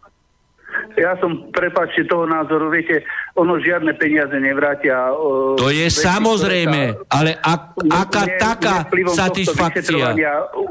[0.97, 3.03] ja som, prepáčte, toho názoru, viete,
[3.37, 5.13] ono žiadne peniaze nevrátia.
[5.55, 8.75] To je samozrejme, sa, ale ak, aká mne, taká
[9.11, 10.15] satisfakcia?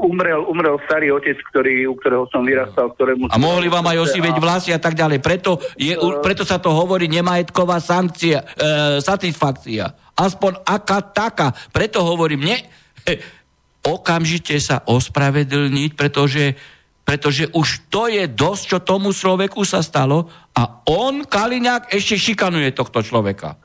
[0.05, 3.29] Umrel, umrel starý otec, ktorý, u ktorého som vyrastal, ktorému...
[3.31, 4.41] A mohli vám aj osíveť a...
[4.41, 5.19] vlasy a tak ďalej.
[5.21, 10.13] Preto, je, uh, preto sa to hovorí nemajetková sankcia, uh, satisfakcia.
[10.19, 11.47] Aspoň aká taká.
[11.71, 12.57] Preto hovorím, ne,
[13.85, 16.59] okamžite sa ospravedlniť, pretože
[17.09, 22.69] pretože už to je dosť, čo tomu človeku sa stalo a on, Kaliňák, ešte šikanuje
[22.69, 23.57] tohto človeka.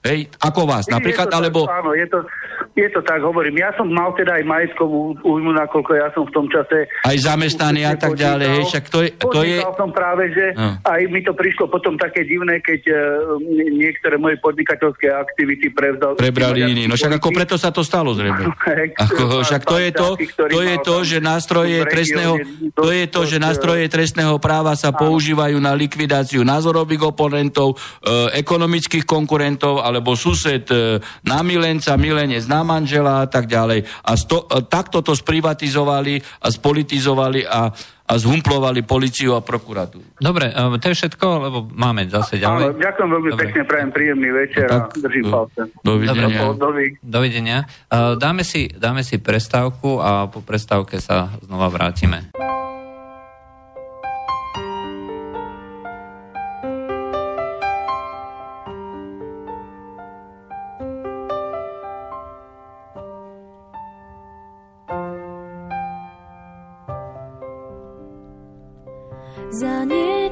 [0.00, 1.68] Hej, ako vás napríklad, tak, alebo...
[1.68, 2.24] Áno, je to,
[2.72, 3.60] je to tak, hovorím.
[3.60, 6.88] Ja som mal teda aj majetkovú újmu, nakoľko ja som v tom čase...
[7.04, 9.08] Aj zamestnaný a tak ďalej, hej, však to je...
[9.20, 9.60] To je...
[9.76, 10.80] som práve, že no.
[10.88, 12.96] aj mi to prišlo potom také divné, keď uh,
[13.76, 16.16] niektoré moje podnikateľské aktivity prevzal...
[16.16, 16.88] Prebrali iní.
[16.88, 18.56] No však ako preto sa to stalo zrejme.
[19.04, 20.08] ako, však to je to,
[20.48, 22.40] to je to, že nástroje trestného,
[22.72, 29.04] to je to, že nástroje trestného práva sa používajú na likvidáciu názorových oponentov, uh, ekonomických
[29.04, 33.82] konkurentov alebo sused uh, na milenca, milenec na manžela a tak ďalej.
[34.06, 37.74] A sto, a takto to sprivatizovali a spolitizovali a,
[38.10, 40.18] a zhumplovali policiu a prokuratúru.
[40.18, 42.74] Dobre, e, to je všetko, lebo máme zase ďalej.
[42.74, 43.42] Áno, ďakujem veľmi Dobre.
[43.46, 45.60] pekne, prajem príjemný večer no, tak, a držím palce.
[45.86, 46.38] Dovidenia.
[46.58, 47.58] Dobre, dovidenia.
[47.86, 52.34] E, dáme si, dáme si prestávku a po prestávke sa znova vrátime.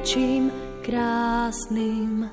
[0.09, 0.49] Niečím
[0.81, 2.25] krásnym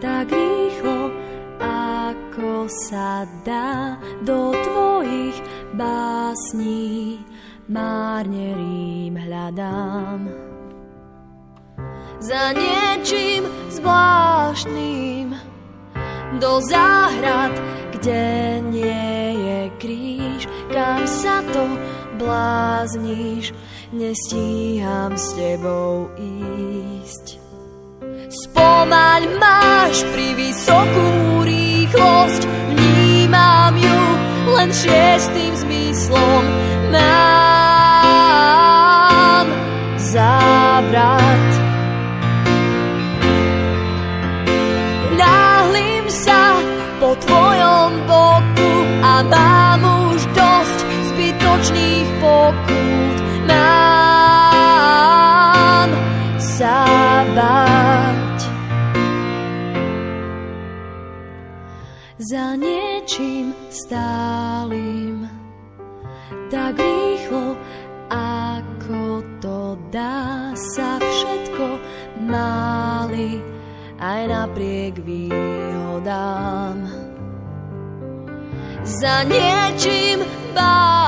[0.00, 1.12] tak rýchlo,
[1.60, 5.36] ako sa dá do tvojich
[5.76, 7.20] básní.
[7.68, 10.32] Márne rým hľadám
[12.24, 15.36] za niečím zvláštnym
[16.40, 17.52] do záhrad,
[17.92, 18.24] kde
[18.72, 21.68] nie je kríž, kam sa to
[22.16, 23.52] blázniš,
[23.92, 27.40] nestíham s tebou ísť.
[28.28, 32.42] Spomaň máš pri vysokú rýchlosť,
[32.76, 34.00] vnímam ju
[34.52, 36.44] len šiestým zmyslom.
[36.92, 37.78] Mám
[39.96, 41.48] závrat.
[45.16, 46.60] Náhlim sa
[47.00, 49.80] po tvojom boku a mám
[50.12, 53.07] už dosť zbytočných pokút.
[53.48, 53.80] Mám
[56.36, 56.78] sa
[57.32, 58.38] báť.
[62.18, 65.24] Za niečím stálym
[66.52, 67.56] tak rýchlo,
[68.12, 71.66] ako to dá sa všetko
[72.28, 73.40] máli
[74.00, 76.88] aj napriek výhodám.
[78.88, 80.24] Za niečím
[80.56, 81.07] bájným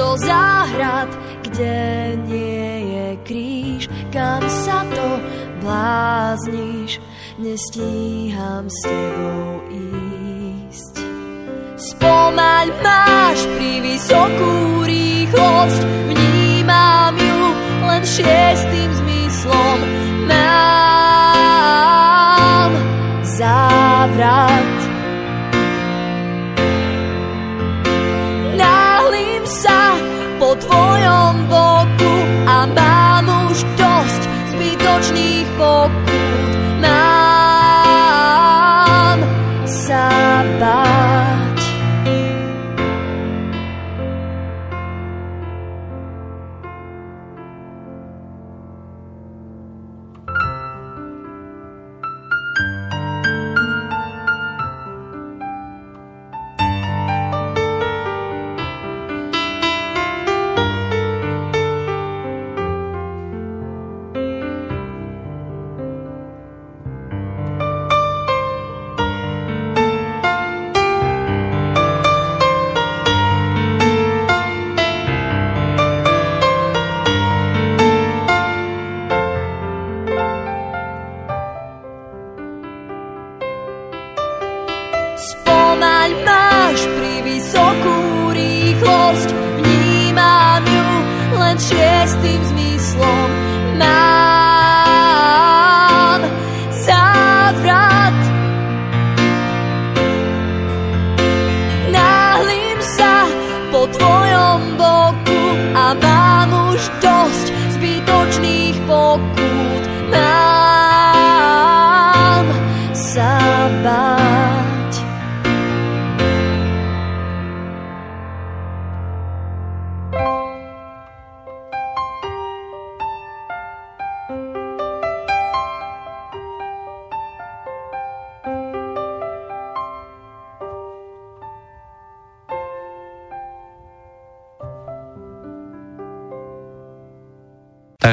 [0.00, 1.12] do záhrad,
[1.44, 5.20] kde nie je kríž, kam sa to
[5.60, 6.96] blázniš,
[7.36, 11.04] nestíham s tebou ísť.
[11.76, 15.80] Spomaň máš pri vysokú rýchlosť,
[16.16, 17.40] vnímam ju
[17.84, 19.78] len šiestým zmyslom.
[20.32, 21.12] Mám
[23.36, 24.79] závrat.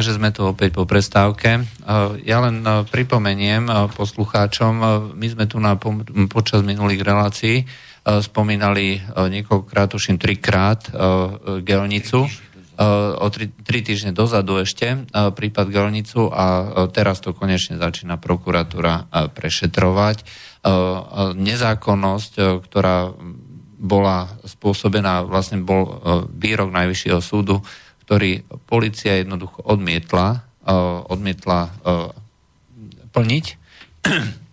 [0.08, 1.68] Takže sme tu opäť po prestávke.
[2.24, 4.86] Ja len e, pripomeniem e, poslucháčom, e,
[5.20, 5.76] my sme tu na,
[6.32, 7.68] počas minulých relácií
[8.08, 10.88] spomínali niekoľkokrát, tuším trikrát,
[11.60, 12.24] Gelnicu.
[13.20, 20.24] O tri, tri týždne dozadu ešte prípad Gelnicu a teraz to konečne začína prokuratúra prešetrovať.
[21.36, 23.12] Nezákonnosť, ktorá
[23.76, 26.00] bola spôsobená, vlastne bol
[26.32, 27.60] výrok Najvyššieho súdu,
[28.08, 32.16] ktorý policia jednoducho odmietla, uh, odmietla uh,
[33.12, 33.46] plniť,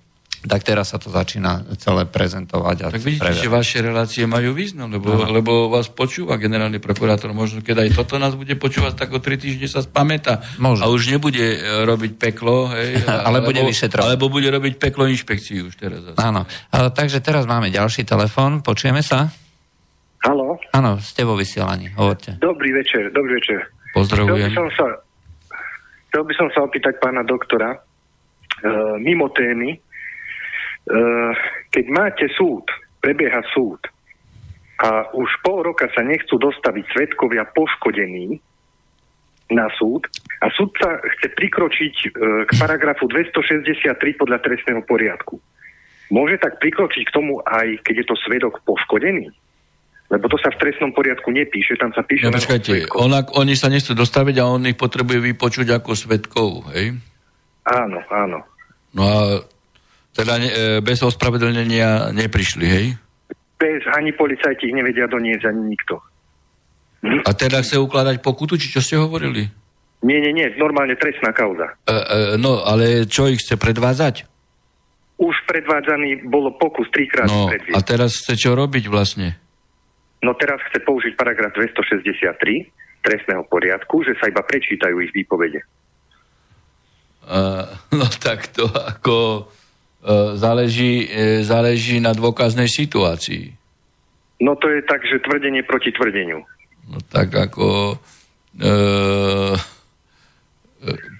[0.50, 2.76] tak teraz sa to začína celé prezentovať.
[2.82, 3.46] A tak vidíte, preverať.
[3.46, 5.30] že vaše relácie majú význam, lebo, no.
[5.30, 7.30] lebo vás počúva generálny prokurátor.
[7.30, 10.44] Možno, keď aj toto nás bude počúvať, tak o tri týždne sa spamätá.
[10.60, 10.84] Možno.
[10.84, 14.04] A už nebude e, robiť peklo, hej, ale alebo, bude vyšetrovať.
[14.04, 16.02] Alebo bude robiť peklo inšpekciu už teraz.
[16.18, 16.44] Áno.
[16.74, 18.60] A, takže teraz máme ďalší telefón.
[18.60, 19.32] Počujeme sa?
[20.24, 20.56] Halo?
[20.72, 22.40] Áno, ste vo vysielaní, hovorte.
[22.40, 23.68] Dobrý večer, dobrý večer.
[23.92, 24.48] Pozdravujem.
[24.48, 24.86] Chcel by som sa,
[26.08, 27.78] chcel by som sa opýtať pána doktora, e,
[29.04, 29.78] mimo témy, e,
[31.68, 32.64] keď máte súd,
[33.04, 33.84] prebieha súd
[34.80, 38.40] a už pol roka sa nechcú dostaviť svetkovia poškodení,
[39.52, 40.08] na súd
[40.40, 42.08] a súdca chce prikročiť e,
[42.48, 45.36] k paragrafu 263 podľa trestného poriadku.
[46.08, 49.28] Môže tak prikročiť k tomu aj, keď je to svedok poškodený?
[50.12, 52.28] Lebo to sa v trestnom poriadku nepíše, tam sa píše...
[52.28, 56.92] No počkajte, ona, oni sa nechcú dostaviť a on ich potrebuje vypočuť ako svetkov, hej?
[57.64, 58.44] Áno, áno.
[58.92, 59.18] No a
[60.12, 62.86] teda ne, e, bez ospravedlnenia neprišli, hej?
[63.56, 65.98] Bez ani policajti ich nevedia doniesť, ani nikto.
[67.24, 69.48] A teda chce ukladať pokutu, či čo ste hovorili?
[70.04, 71.72] Nie, nie, nie, normálne trestná kauza.
[71.88, 71.96] E, e,
[72.36, 74.28] no, ale čo ich chce predvádzať?
[75.16, 77.72] Už predvádzaný bolo pokus trikrát No, predviesť.
[77.72, 79.40] a teraz chce čo robiť vlastne?
[80.24, 82.24] No teraz chce použiť paragraf 263
[83.04, 85.60] trestného poriadku, že sa iba prečítajú ich výpovede.
[87.24, 87.68] Uh,
[88.00, 93.52] no tak to ako uh, záleží, e, záleží na dôkaznej situácii.
[94.40, 96.44] No to je tak, že tvrdenie proti tvrdeniu.
[96.84, 99.56] No tak ako uh,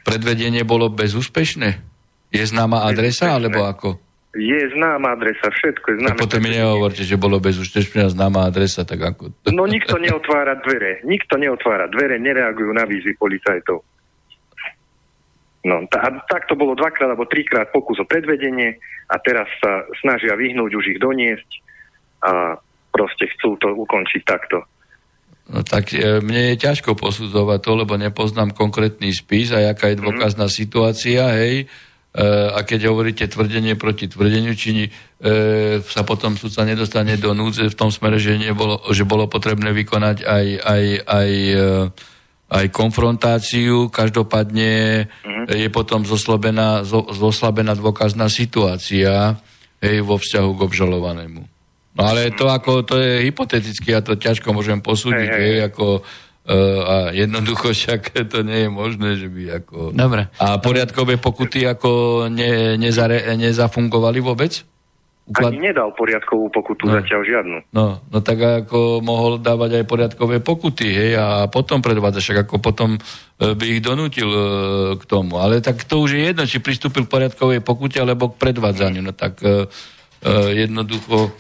[0.05, 1.81] predvedenie bolo bezúspešné?
[2.29, 3.37] Je známa adresa, Bezúspešné.
[3.37, 3.89] alebo ako?
[4.35, 6.19] Je známa adresa, všetko je známe.
[6.19, 9.31] potom mi nehovorte, že bolo bezúspešná známa adresa, tak ako...
[9.55, 11.07] No nikto neotvára dvere.
[11.07, 13.79] Nikto neotvára dvere, nereagujú na výzvy policajtov.
[15.65, 18.77] No, tá, a tak to bolo dvakrát alebo trikrát pokus o predvedenie
[19.09, 21.51] a teraz sa snažia vyhnúť už ich doniesť
[22.21, 22.61] a
[22.93, 24.61] proste chcú to ukončiť takto.
[25.49, 30.01] No tak e, mne je ťažko posudzovať to, lebo nepoznám konkrétny spis a jaká je
[30.01, 31.69] dôkazná situácia, hej.
[32.15, 32.23] E,
[32.55, 34.91] a keď hovoríte tvrdenie proti tvrdeniu, či e,
[35.83, 40.23] sa potom sudca nedostane do núdze v tom smere, že, nebolo, že bolo potrebné vykonať
[40.23, 41.67] aj, aj, aj, e,
[42.55, 45.11] aj konfrontáciu, každopádne
[45.51, 49.35] je potom zoslabená, zo, zoslabená dôkazná situácia
[49.83, 51.43] hej, vo vzťahu k obžalovanému.
[51.99, 55.67] No ale to ako, to je hypoteticky, ja to ťažko môžem posúdiť, Hej, hej, hej,
[55.67, 56.07] ako
[56.85, 59.97] a jednoducho však to nie je možné, že by ako...
[59.97, 60.29] Dobre.
[60.37, 64.61] A poriadkové pokuty ako ne, nezare, nezafungovali vôbec?
[65.25, 65.57] Uklad...
[65.57, 67.01] Ani nedal poriadkovú pokutu No.
[67.01, 67.59] zatiaľ žiadnu.
[67.73, 72.61] No, no tak ako mohol dávať aj poriadkové pokuty, hej, a potom predvádzať, však ako
[72.61, 74.41] potom e, by ich donútil e,
[75.01, 75.41] k tomu.
[75.41, 79.01] Ale tak to už je jedno, či pristúpil k poriadkovej pokute, alebo k predvádzaniu.
[79.01, 79.65] No tak e,
[80.21, 81.33] e, jednoducho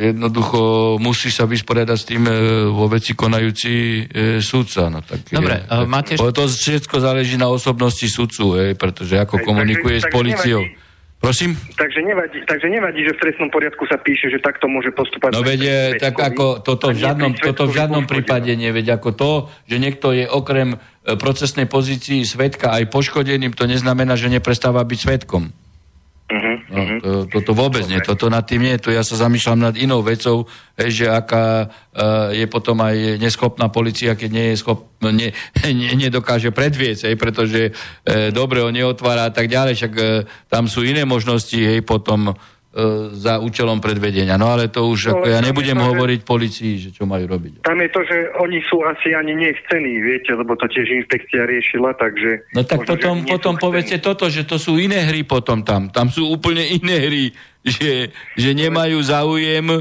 [0.00, 2.32] jednoducho musí sa vysporiadať s tým e,
[2.72, 4.02] vo veci konajúci e,
[4.40, 4.88] sudca.
[4.88, 9.44] No, tak Dobre, je, máte To všetko záleží na osobnosti sudcu, hej, pretože ako Hej,
[9.44, 10.62] komunikuje takže- s policiou.
[11.22, 11.54] Prosím?
[11.54, 15.38] Takže nevadí, takže nevadí, že v trestnom poriadku sa píše, že takto môže postupovať.
[15.38, 15.62] No veď
[16.02, 18.50] tak ako toto v žiadnom, toto v žiadnom poškodenom.
[18.50, 19.30] prípade veď ako to,
[19.70, 25.54] že niekto je okrem procesnej pozícii svetka aj poškodeným, to neznamená, že neprestáva byť svetkom.
[26.30, 26.96] Mhm, No, mhm.
[27.02, 30.48] to, toto vôbec nie, toto nad tým nie, to ja sa zamýšľam nad inou vecou,
[30.78, 35.34] že aká uh, je potom aj neschopná policia, keď nie je schop, ne,
[35.66, 40.72] ne, nedokáže predviesť, hej, pretože uh, dobre ho neotvára a tak ďalej, však uh, tam
[40.72, 42.32] sú iné možnosti, hej, potom
[43.12, 44.40] za účelom predvedenia.
[44.40, 47.28] No ale to už, No, ako ja nebudem to, že- hovoriť policii, že čo majú
[47.28, 47.60] robiť.
[47.68, 51.92] Tam je to, že oni sú asi ani nechcení, viete, lebo to tiež inšpekcia riešila,
[52.00, 52.48] takže...
[52.56, 55.92] No tak možno, že potom, potom povedzte toto, že to sú iné hry potom tam.
[55.92, 57.24] Tam sú úplne iné hry,
[57.76, 58.08] že,
[58.40, 59.80] že nemajú záujem e,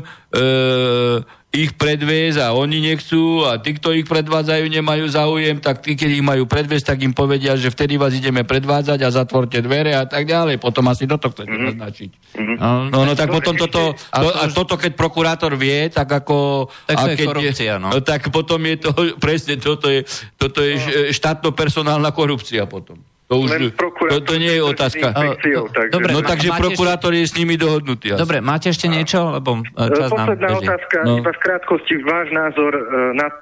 [1.51, 6.09] ich predviesť a oni nechcú a tí, kto ich predvádzajú, nemajú záujem, tak tí, keď
[6.13, 10.03] ich majú predviesť, tak im povedia, že vtedy vás ideme predvádzať a zatvorte dvere a
[10.03, 10.57] tak ďalej.
[10.57, 11.65] Potom asi toto chcete Mhm.
[11.67, 12.09] naznačiť.
[12.55, 16.07] No, No, no tak potom ešte- toto, A to, a toto, keď prokurátor vie, tak
[16.07, 16.71] ako...
[16.87, 17.91] Tak a je keď korupcia, no.
[17.99, 22.95] tak potom je to, presne, toto je, toto je š- štátno-personálna korupcia potom.
[23.31, 23.71] To už,
[24.11, 25.15] to, to nie je otázka.
[25.15, 28.11] No, takže- dobre, No takže prokurátor je s nimi dohodnutý.
[28.11, 28.19] asi.
[28.19, 29.31] Dobre, máte ešte niečo?
[29.31, 30.67] Lebo e, čas nám Posledná beží.
[30.67, 31.15] otázka, No.
[31.15, 32.83] iba v krátkosti váš názor e,
[33.15, 33.35] na e,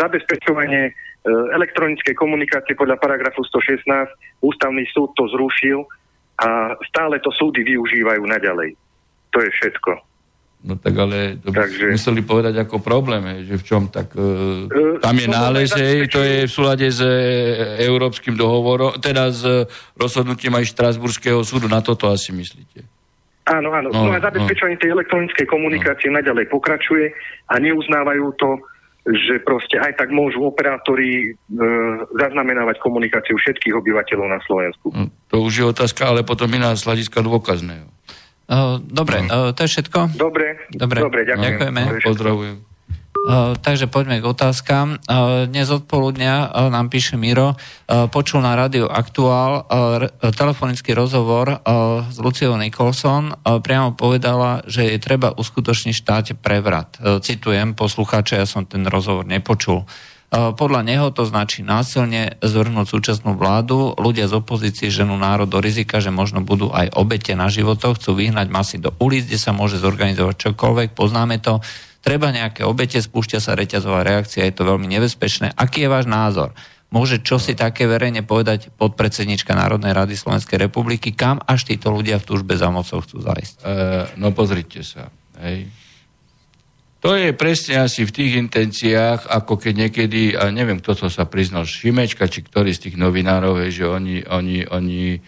[0.00, 0.92] zabezpečovanie e,
[1.52, 3.84] elektronickej komunikácie podľa paragrafu 116.
[4.40, 5.84] Ústavný súd to zrušil
[6.40, 8.72] a stále to súdy využívajú naďalej.
[9.28, 9.92] To je všetko.
[10.64, 14.16] No tak ale to Takže- museli povedať ako problém, že v čom tak...
[14.16, 19.28] Uh, E, tam je no, hej, to je v súlade s e, Európskym dohovorom, teda
[19.28, 19.68] s e,
[20.00, 21.68] rozhodnutím aj Štrasburského súdu.
[21.68, 22.80] Na toto asi myslíte.
[23.44, 23.92] Áno, áno.
[23.92, 27.12] No, No, a zabezpečovanie tej elektronickej komunikácie naďalej pokračuje
[27.52, 28.56] a neuznávajú to,
[29.04, 31.52] že proste aj tak môžu operátori e,
[32.16, 34.88] zaznamenávať komunikáciu všetkých obyvateľov na Slovensku.
[34.96, 37.84] No, to už je otázka, ale potom iná z hľadiska dôkazného.
[38.84, 40.20] Dobre, e, to je všetko?
[40.20, 40.98] Dobre, Dobre.
[41.00, 41.44] dobre ďakujem.
[41.48, 41.82] Ďakujeme.
[42.04, 42.56] Pozdravujem.
[43.24, 45.00] Uh, takže poďme k otázkam.
[45.08, 50.92] Uh, dnes odpoludňa uh, nám píše Miro, uh, počul na rádiu Aktuál uh, re, telefonický
[50.92, 57.00] rozhovor uh, s Luciou Nicholson, uh, priamo povedala, že je treba uskutočniť štáte prevrat.
[57.00, 59.88] Uh, citujem poslucháča, ja som ten rozhovor nepočul.
[60.34, 63.94] Podľa neho to značí násilne zvrhnúť súčasnú vládu.
[63.94, 68.18] Ľudia z opozície ženú národ do rizika, že možno budú aj obete na životoch, chcú
[68.18, 70.98] vyhnať masy do ulic, kde sa môže zorganizovať čokoľvek.
[70.98, 71.62] Poznáme to.
[72.02, 75.54] Treba nejaké obete, spúšťa sa reťazová reakcia, je to veľmi nebezpečné.
[75.54, 76.50] Aký je váš názor?
[76.90, 82.18] Môže čo si také verejne povedať podpredsednička Národnej rady Slovenskej republiky, kam až títo ľudia
[82.18, 83.54] v túžbe za mocou chcú zajsť?
[83.62, 83.70] E,
[84.18, 85.08] no pozrite sa.
[85.40, 85.83] Hej
[87.04, 91.28] to je presne asi v tých intenciách, ako keď niekedy, a neviem, kto to sa
[91.28, 95.18] priznal, Šimečka, či ktorý z tých novinárov, že oni, oni, oni e,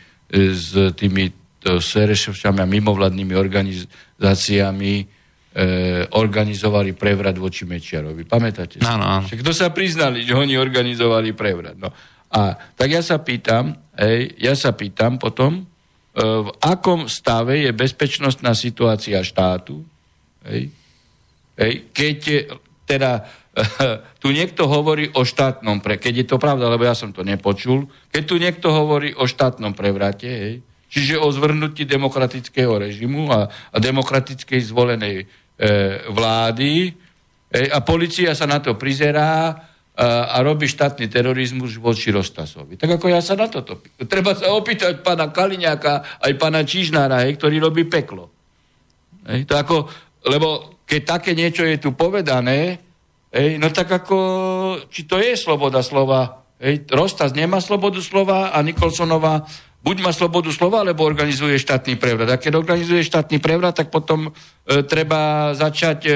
[0.56, 1.28] s tými
[1.60, 5.04] serešovčami a mimovladnými organizáciami e,
[6.16, 8.24] organizovali prevrat voči Mečiarovi.
[8.24, 8.86] Pamätáte si?
[8.88, 9.28] Áno, áno.
[9.28, 11.76] Kto sa priznali, že oni organizovali prevrat.
[11.76, 11.92] No.
[12.32, 15.62] A tak ja sa pýtam, hej, ja sa pýtam potom, e,
[16.24, 19.84] v akom stave je bezpečnostná situácia štátu,
[20.46, 20.70] Hej,
[21.90, 22.18] keď
[22.86, 23.24] teda
[24.22, 27.88] tu niekto hovorí o štátnom pre, keď je to pravda, lebo ja som to nepočul,
[28.12, 30.54] keď tu niekto hovorí o štátnom prevrate, hej,
[30.92, 35.26] čiže o zvrhnutí demokratického režimu a, a demokratickej zvolenej e,
[36.12, 36.92] vlády
[37.50, 39.56] hej, a policia sa na to prizerá
[39.96, 42.76] a, a robí štátny terorizmus voči Rostasovi.
[42.76, 47.40] Tak ako ja sa na toto Treba sa opýtať pána Kaliňáka aj pána Čižnára, hej,
[47.40, 48.28] ktorý robí peklo.
[49.24, 49.88] Hej, to ako,
[50.28, 52.78] lebo keď také niečo je tu povedané,
[53.34, 54.18] hej, no tak ako,
[54.86, 56.46] či to je sloboda slova.
[56.56, 59.44] Hej, Rostas nemá slobodu slova a Nikolsonová
[59.86, 62.26] buď má slobodu slova, alebo organizuje štátny prevrat.
[62.34, 64.30] A keď organizuje štátny prevrat, tak potom e,
[64.82, 66.12] treba začať e,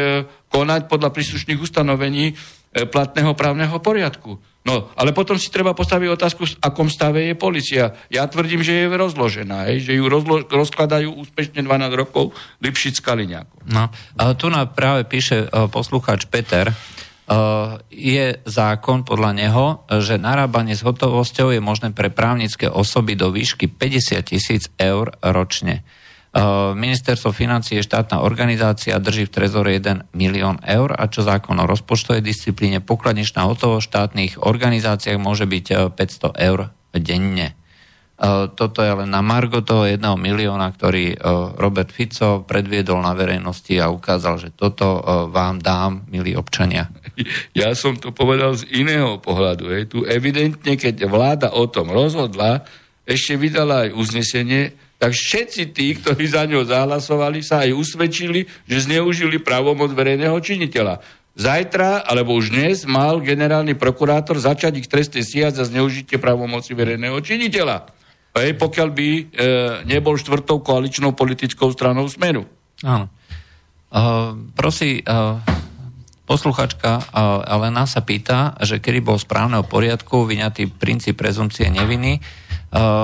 [0.51, 2.35] konať podľa príslušných ustanovení
[2.71, 4.39] platného právneho poriadku.
[4.61, 7.97] No, ale potom si treba postaviť otázku, v akom stave je policia.
[8.12, 13.57] Ja tvrdím, že je rozložená, hej, že ju rozlo- rozkladajú úspešne 12 rokov Lipšic Kaliňákov.
[13.73, 19.64] No, a tu nám práve píše uh, poslucháč Peter, uh, je zákon podľa neho,
[20.05, 25.89] že narábanie s hotovosťou je možné pre právnické osoby do výšky 50 tisíc eur ročne.
[26.31, 26.39] Eh,
[26.78, 31.66] ministerstvo financí je štátna organizácia, drží v trezore 1 milión eur a čo zákon o
[31.66, 37.51] rozpočtovej disciplíne pokladničná hotovosť v štátnych organizáciách môže byť 500 eh, eur denne.
[37.51, 41.18] Eh, toto je len na margo toho jedného milióna, ktorý
[41.59, 45.03] Robert Fico predviedol na verejnosti a ukázal, že toto
[45.35, 46.95] vám dám, milí občania.
[47.59, 49.66] Ja som to povedal z iného pohľadu.
[49.74, 49.78] Je.
[49.83, 52.62] Tu evidentne, keď vláda o tom rozhodla,
[53.03, 58.84] ešte vydala aj uznesenie, tak všetci tí, ktorí za ňo zahlasovali, sa aj usvedčili, že
[58.84, 61.01] zneužili právomoc verejného činiteľa.
[61.40, 67.16] Zajtra, alebo už dnes, mal generálny prokurátor začať ich trestne stíhať za zneužitie právomoci verejného
[67.16, 67.88] činiteľa.
[68.36, 69.22] Hej, pokiaľ by e,
[69.88, 72.44] nebol štvrtou koaličnou politickou stranou Smeru.
[72.84, 73.09] Áno.
[73.90, 75.42] Uh, prosí, uh,
[76.22, 82.22] posluchačka uh, Elena sa pýta, že kedy bol správneho poriadku vyňatý princíp prezumcie neviny,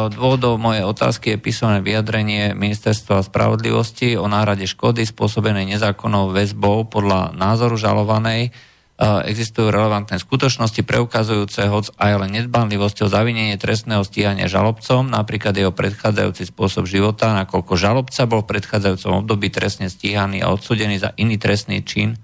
[0.07, 7.35] Dôvodom mojej otázky je písomné vyjadrenie Ministerstva spravodlivosti o náhrade škody spôsobenej nezákonnou väzbou podľa
[7.35, 8.55] názoru žalovanej.
[9.03, 16.49] Existujú relevantné skutočnosti preukazujúce hoc aj len nedbanlivosťou zavinenie trestného stíhania žalobcom, napríklad jeho predchádzajúci
[16.49, 21.85] spôsob života, nakoľko žalobca bol v predchádzajúcom období trestne stíhaný a odsudený za iný trestný
[21.85, 22.17] čin.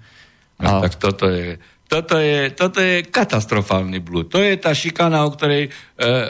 [0.57, 4.31] No, tak toto je toto je, toto je katastrofálny blúd.
[4.33, 5.71] To je tá šikana, o ktorej e,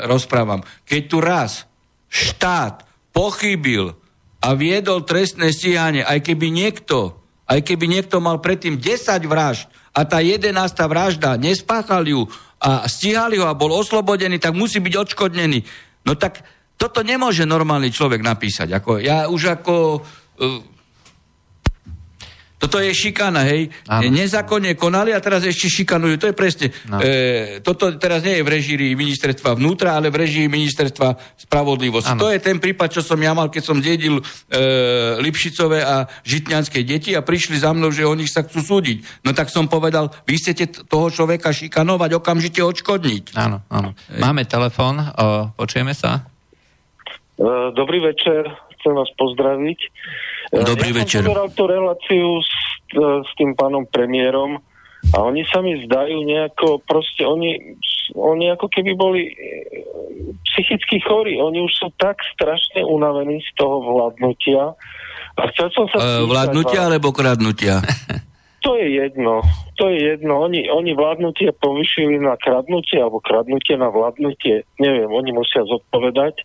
[0.09, 0.65] rozprávam.
[0.83, 1.69] Keď tu raz
[2.11, 2.83] štát
[3.15, 3.95] pochybil
[4.43, 7.15] a viedol trestné stíhanie, aj keby niekto,
[7.47, 10.51] aj keby niekto mal predtým 10 vražd a tá 11.
[10.89, 12.27] vražda nespáchal ju
[12.59, 15.59] a stíhali ho a bol oslobodený, tak musí byť odškodnený.
[16.03, 16.43] No tak
[16.75, 18.67] toto nemôže normálny človek napísať.
[18.81, 19.73] Ako, ja už ako...
[20.35, 20.72] E,
[22.63, 23.67] toto je šikana, hej.
[23.91, 24.07] Áno.
[24.07, 26.15] Nezákonne konali a teraz ešte šikanujú.
[26.15, 26.71] To je presne.
[26.87, 27.03] No.
[27.03, 32.15] E, toto teraz nie je v režii ministerstva vnútra, ale v režii ministerstva spravodlivosti.
[32.15, 32.23] Áno.
[32.23, 34.23] To je ten prípad, čo som ja mal, keď som dedil e,
[35.19, 39.27] Lipšicové a Žitňanské deti a prišli za mnou, že oni sa chcú súdiť.
[39.27, 43.35] No tak som povedal, vy chcete toho človeka šikanovať, okamžite odškodniť.
[43.35, 43.91] Áno, áno.
[44.07, 44.23] E.
[44.23, 45.03] Máme telefon,
[45.59, 46.23] počujeme sa?
[47.35, 48.47] E, dobrý večer,
[48.79, 49.79] chcem vás pozdraviť.
[50.53, 51.21] Dobrý ja večer.
[51.25, 52.53] Ja tú reláciu s,
[52.93, 54.61] s tým pánom premiérom
[55.11, 57.75] a oni sa mi zdajú nejako, proste oni,
[58.15, 59.33] oni ako keby boli e,
[60.47, 61.35] psychicky chorí.
[61.41, 64.71] Oni už sú tak strašne unavení z toho vládnutia.
[65.35, 65.97] A chcel som sa...
[65.99, 67.81] Uh, vládnutia alebo kradnutia?
[68.63, 69.43] To je jedno.
[69.75, 70.39] To je jedno.
[70.39, 74.63] Oni, oni vládnutie povyšili na kradnutie alebo kradnutie na vládnutie.
[74.79, 76.39] Neviem, oni musia zodpovedať.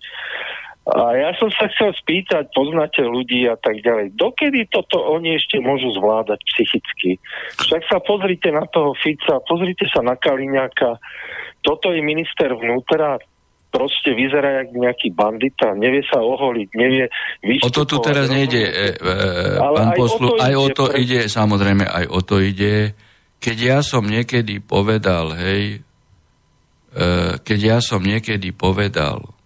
[0.88, 5.60] A ja som sa chcel spýtať, poznáte ľudí a tak ďalej, dokedy toto oni ešte
[5.60, 7.20] môžu zvládať psychicky?
[7.60, 10.96] Však sa pozrite na toho Fica, pozrite sa na Kaliňáka,
[11.60, 13.20] toto je minister vnútra,
[13.68, 17.12] proste vyzerá jak nejaký bandita, nevie sa oholiť, nevie
[17.44, 17.68] vystupovať.
[17.68, 19.14] O to tu teraz nejde, e, e,
[19.60, 21.04] pán poslu, aj o to pre...
[21.04, 22.96] ide, samozrejme, aj o to ide.
[23.38, 25.84] Keď ja som niekedy povedal, hej,
[26.96, 27.06] e,
[27.44, 29.36] keď ja som niekedy povedal,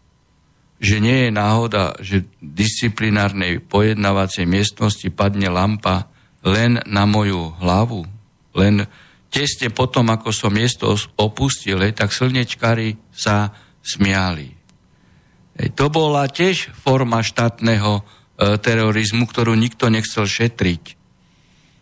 [0.83, 6.11] že nie je náhoda, že v disciplinárnej pojednávacej miestnosti padne lampa
[6.43, 8.03] len na moju hlavu,
[8.59, 8.91] len
[9.31, 14.51] tesne potom, ako som miesto opustil, tak slnečkári sa smiali.
[15.79, 18.03] To bola tiež forma štátneho e,
[18.59, 20.99] terorizmu, ktorú nikto nechcel šetriť.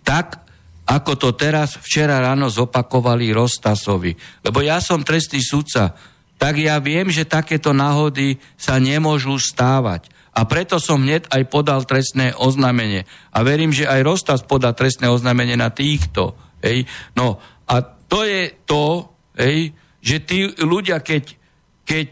[0.04, 0.44] Tak,
[0.90, 4.12] ako to teraz včera ráno zopakovali Rostasovi.
[4.44, 5.94] Lebo ja som trestný sudca,
[6.40, 10.08] tak ja viem, že takéto náhody sa nemôžu stávať.
[10.32, 13.04] A preto som hneď aj podal trestné oznámenie.
[13.28, 16.32] A verím, že aj Rostas podá trestné oznámenie na týchto.
[16.64, 16.88] Hej.
[17.12, 17.36] No
[17.68, 21.36] a to je to, hej, že tí ľudia, keď,
[21.84, 22.10] keď,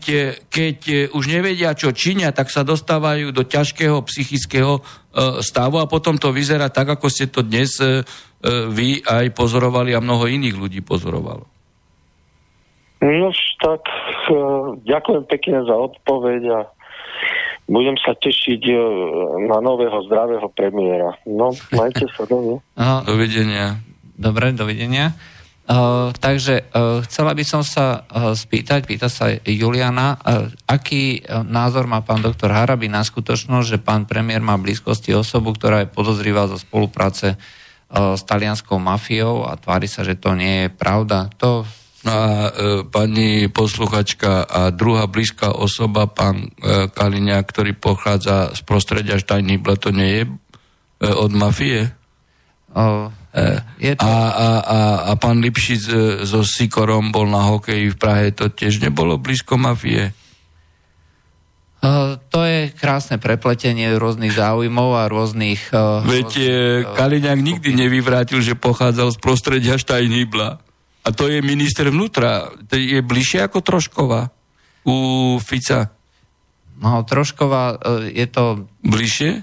[0.52, 0.78] keď
[1.16, 4.82] už nevedia, čo činia, tak sa dostávajú do ťažkého psychického e,
[5.40, 7.90] stavu a potom to vyzerá tak, ako ste to dnes e, e
[8.68, 11.57] vy aj pozorovali a mnoho iných ľudí pozorovalo.
[12.98, 13.30] No
[13.62, 16.58] tak uh, ďakujem pekne za odpoveď a
[17.70, 18.78] budem sa tešiť uh,
[19.46, 21.14] na nového zdravého premiéra.
[21.22, 22.58] No, majte sa, do
[23.10, 23.78] Dovidenia.
[24.18, 25.14] Dobre, dovidenia.
[25.68, 31.44] Uh, takže uh, chcela by som sa uh, spýtať, pýta sa Juliana, uh, aký uh,
[31.44, 35.92] názor má pán doktor Harabi na skutočnosť, že pán premiér má blízkosti osobu, ktorá je
[35.92, 41.28] podozrivá zo spolupráce uh, s talianskou mafiou a tvári sa, že to nie je pravda.
[41.36, 42.50] To No a e,
[42.86, 49.90] pani posluchačka a druhá blízka osoba, pán e, Kaliňák, ktorý pochádza z prostredia Štajnýbla, to
[49.90, 50.30] nie je e,
[51.10, 51.90] od mafie?
[52.70, 54.06] O, e, je to...
[54.06, 54.78] a, a, a,
[55.10, 59.58] a pán Lipšic e, so Sikorom bol na hokeji v Prahe, to tiež nebolo blízko
[59.58, 60.14] mafie?
[61.78, 65.70] Uh, to je krásne prepletenie rôznych záujmov a rôznych...
[65.70, 70.67] Uh, Veď rôznych, uh, Kaliňák nikdy nevyvrátil, že pochádzal z prostredia Štajnýbla.
[71.08, 72.52] A to je minister vnútra.
[72.68, 74.28] To je bližšie ako Troškova
[74.84, 74.96] u
[75.40, 75.88] Fica.
[76.76, 78.68] No, Troškova e, je to...
[78.84, 79.40] Bližšie?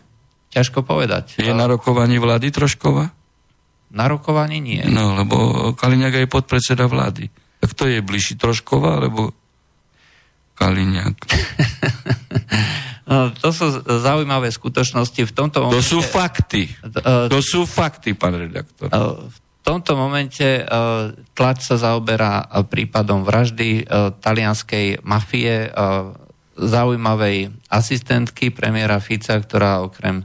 [0.53, 1.41] Ťažko povedať.
[1.41, 3.09] Je na rokovaní vlády Troškova?
[3.91, 4.85] Na rokovaní nie.
[4.85, 7.33] No, lebo Kaliňák je podpredseda vlády.
[7.59, 9.33] Tak to je bližší Troškova, alebo
[10.55, 11.17] Kaliňák?
[13.09, 15.21] no, to sú zaujímavé skutočnosti.
[15.27, 15.81] V tomto momente...
[15.81, 16.69] To sú fakty.
[16.85, 18.87] Uh, to sú fakty, pán redaktor.
[18.93, 19.27] Uh,
[19.65, 25.73] tomto momente uh, tlač sa zaoberá uh, prípadom vraždy uh, talianskej mafie,
[26.55, 30.23] zaujímavej asistentky premiéra Fica, ktorá okrem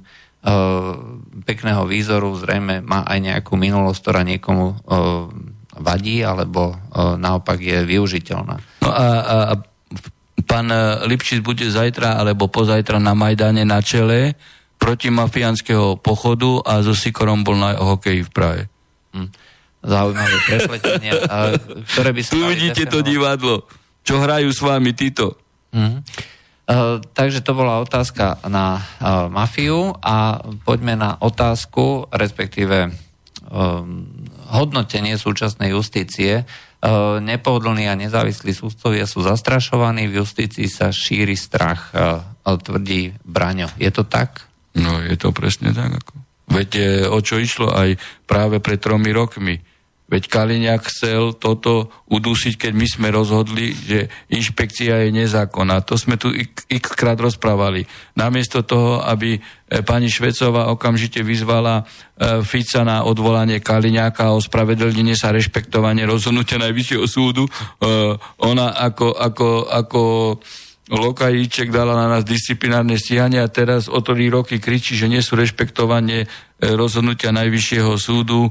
[1.45, 4.79] pekného výzoru zrejme má aj nejakú minulosť, ktorá niekomu
[5.83, 8.57] vadí, alebo naopak je využiteľná.
[8.81, 9.07] No a,
[9.53, 9.55] a
[10.49, 10.73] pán
[11.05, 14.39] Lipšic bude zajtra alebo pozajtra na Majdane na čele
[14.81, 18.63] protimafiánskeho pochodu a so Sikorom bol na hokeji v Prahe.
[19.17, 19.29] Hm.
[19.81, 21.13] Zaujímavé prepletenie,
[21.97, 22.31] ktoré by sa...
[22.37, 23.65] Tu vidíte to divadlo.
[24.05, 25.41] Čo hrajú s vami títo?
[25.73, 26.05] Hm.
[26.71, 32.95] Uh, takže to bola otázka na uh, mafiu a poďme na otázku, respektíve
[33.51, 34.07] um,
[34.55, 36.47] hodnotenie súčasnej justície.
[36.79, 43.67] Uh, nepohodlní a nezávislí súdcovia sú zastrašovaní, v justícii sa šíri strach, uh, tvrdí Braňo.
[43.75, 44.47] Je to tak?
[44.79, 45.99] No, je to presne tak.
[45.99, 46.15] Ako.
[46.51, 47.97] Veď e, o čo išlo aj
[48.27, 49.63] práve pred tromi rokmi.
[50.11, 55.87] Veď Kaliňák chcel toto udusiť, keď my sme rozhodli, že inšpekcia je nezákonná.
[55.87, 56.35] To sme tu
[56.67, 57.87] x krát rozprávali.
[58.19, 59.41] Namiesto toho, aby e,
[59.87, 61.87] pani Švecová okamžite vyzvala
[62.19, 67.47] e, Fica na odvolanie Kaliňáka a ospravedlnenie sa rešpektovanie rozhodnutia Najvyššieho súdu,
[68.43, 70.03] ona ako, ako, ako
[70.91, 75.39] Lokajíček dala na nás disciplinárne stíhanie a teraz o to roky kričí, že nie sú
[75.39, 76.27] rešpektovanie e,
[76.75, 78.51] rozhodnutia Najvyššieho súdu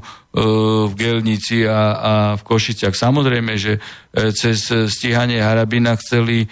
[0.88, 2.96] v Gelnici a, a v Košiciach.
[2.96, 6.48] Samozrejme, že e, cez stíhanie Harabina chceli,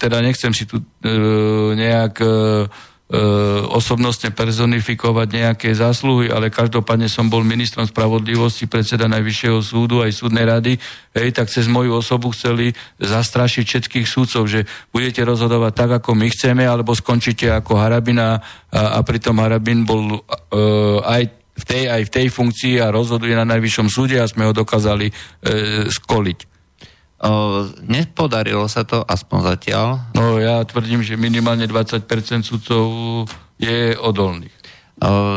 [0.00, 0.80] teda nechcem si tu
[1.76, 2.16] nejak
[3.70, 10.42] osobnostne personifikovať nejaké zásluhy, ale každopádne som bol ministrom spravodlivosti, predseda Najvyššieho súdu aj súdnej
[10.42, 10.74] rady,
[11.14, 16.26] hej, tak cez moju osobu chceli zastrašiť všetkých súdcov, že budete rozhodovať tak, ako my
[16.34, 18.42] chceme, alebo skončíte ako Harabina
[18.74, 23.38] a, a pritom Harabin bol uh, aj v tej, aj v tej funkcii a rozhoduje
[23.38, 26.55] na Najvyššom súde a sme ho dokázali uh, skoliť.
[27.82, 30.00] Nepodarilo sa to aspoň zatiaľ.
[30.14, 32.06] No ja tvrdím, že minimálne 20%
[32.46, 32.84] sudcov
[33.58, 34.54] je odolných.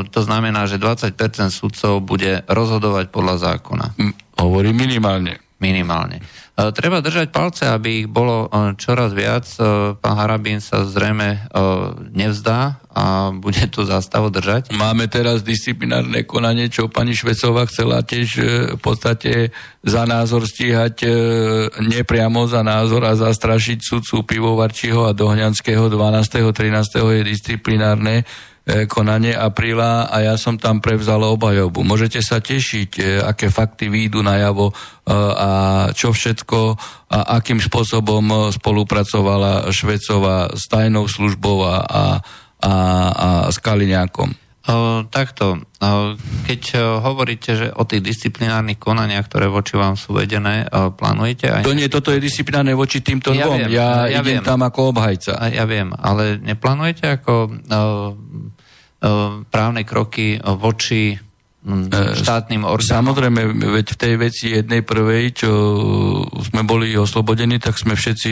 [0.07, 1.15] To znamená, že 20%
[1.51, 3.85] sudcov bude rozhodovať podľa zákona.
[4.39, 5.43] Hovorí minimálne.
[5.59, 6.23] Minimálne.
[6.75, 9.47] Treba držať palce, aby ich bolo čoraz viac.
[10.03, 11.47] Pán Harabín sa zrejme
[12.11, 14.75] nevzdá a bude tú zástavu držať.
[14.75, 18.43] Máme teraz disciplinárne konanie, čo pani Švecová chcela tiež e,
[18.75, 19.55] v podstate
[19.85, 21.09] za názor stíhať e,
[21.79, 26.49] nepriamo za názor a zastrašiť sudcu Pivovarčího a Dohňanského 12.
[26.51, 26.99] 13.
[26.99, 28.23] je disciplinárne e,
[28.91, 31.81] konanie apríla a ja som tam prevzal obhajobu.
[31.81, 34.69] Môžete sa tešiť, aké fakty výjdu najavo
[35.09, 35.51] a
[35.97, 36.59] čo všetko
[37.09, 42.21] a akým spôsobom spolupracovala Švecová s tajnou službou a
[42.59, 42.73] a,
[43.15, 44.48] a s Kaliňákom?
[44.67, 45.89] O, takto, o,
[46.43, 51.47] keď o, hovoríte, že o tých disciplinárnych konaniach, ktoré voči vám sú vedené, o, plánujete
[51.47, 51.63] aj...
[51.63, 53.65] To nie, toto je disciplinárne voči týmto ja dvom.
[53.65, 54.45] Viem, ja, ja idem viem.
[54.45, 55.39] tam ako obhajca.
[55.47, 57.83] Ja viem, ale neplánujete ako o, o,
[59.47, 61.15] právne kroky voči
[62.15, 63.11] štátnym orgánom.
[63.11, 65.51] Samozrejme, veď v tej veci jednej prvej, čo
[66.47, 68.31] sme boli oslobodení, tak sme všetci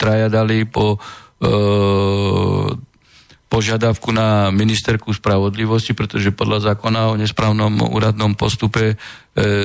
[0.00, 0.98] traja dali po e,
[3.54, 8.94] požiadavku na ministerku spravodlivosti, pretože podľa zákona o nesprávnom úradnom postupe e,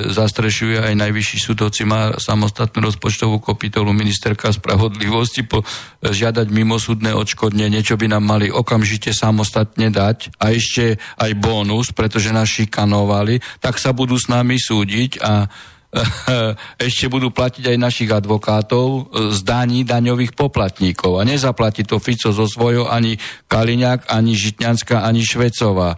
[0.05, 5.65] zastrešuje aj najvyšší súdovci má samostatnú rozpočtovú kapitolu ministerka spravodlivosti po, e,
[6.05, 12.29] žiadať mimosúdne odškodnenie, čo by nám mali okamžite samostatne dať a ešte aj bonus, pretože
[12.29, 15.49] nás šikanovali, tak sa budú s nami súdiť a
[16.85, 19.01] ešte budú platiť aj našich advokátov e,
[19.33, 21.17] z daní daňových poplatníkov.
[21.17, 23.17] A nezaplatí to Fico zo svojho ani
[23.49, 25.97] Kaliňák, ani Žitňanská, ani Švecová.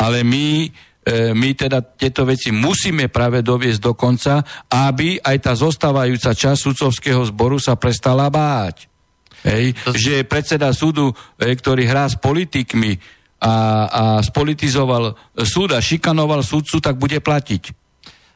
[0.00, 0.72] Ale my,
[1.04, 4.40] e, my teda tieto veci musíme práve doviesť do konca,
[4.72, 8.88] aby aj tá zostávajúca časť sudcovského zboru sa prestala báť.
[9.44, 9.76] Hej?
[9.84, 12.96] Že predseda súdu, e, ktorý hrá s politikmi
[13.40, 13.52] a,
[13.88, 15.12] a spolitizoval
[15.44, 17.79] súd a šikanoval súdcu, tak bude platiť.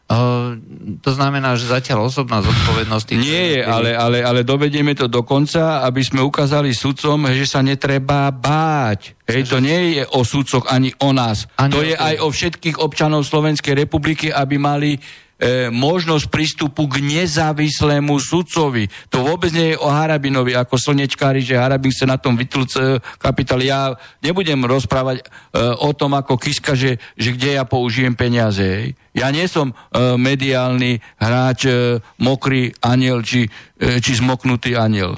[0.04, 0.60] Uh,
[1.00, 3.08] to znamená, že zatiaľ osobná zodpovednosť...
[3.16, 7.64] Nie je, ale, ale, ale dovedieme to do konca, aby sme ukázali sudcom, že sa
[7.64, 9.16] netreba báť.
[9.24, 11.48] Hej, to nie je o sudcoch ani o nás.
[11.56, 15.00] Ani to je aj o všetkých občanov Slovenskej republiky, aby mali
[15.38, 18.86] e, možnosť prístupu k nezávislému sudcovi.
[19.10, 23.60] To vôbec nie je o Harabinovi ako slnečkári, že Harabin sa na tom vytlc kapitál.
[23.62, 25.24] Ja nebudem rozprávať e,
[25.80, 28.64] o tom ako Kiska, že, že kde ja použijem peniaze.
[28.64, 28.88] Hej.
[29.14, 29.74] Ja nie som e,
[30.18, 33.46] mediálny hráč e, mokrý aniel či,
[33.78, 35.14] e, či zmoknutý aniel.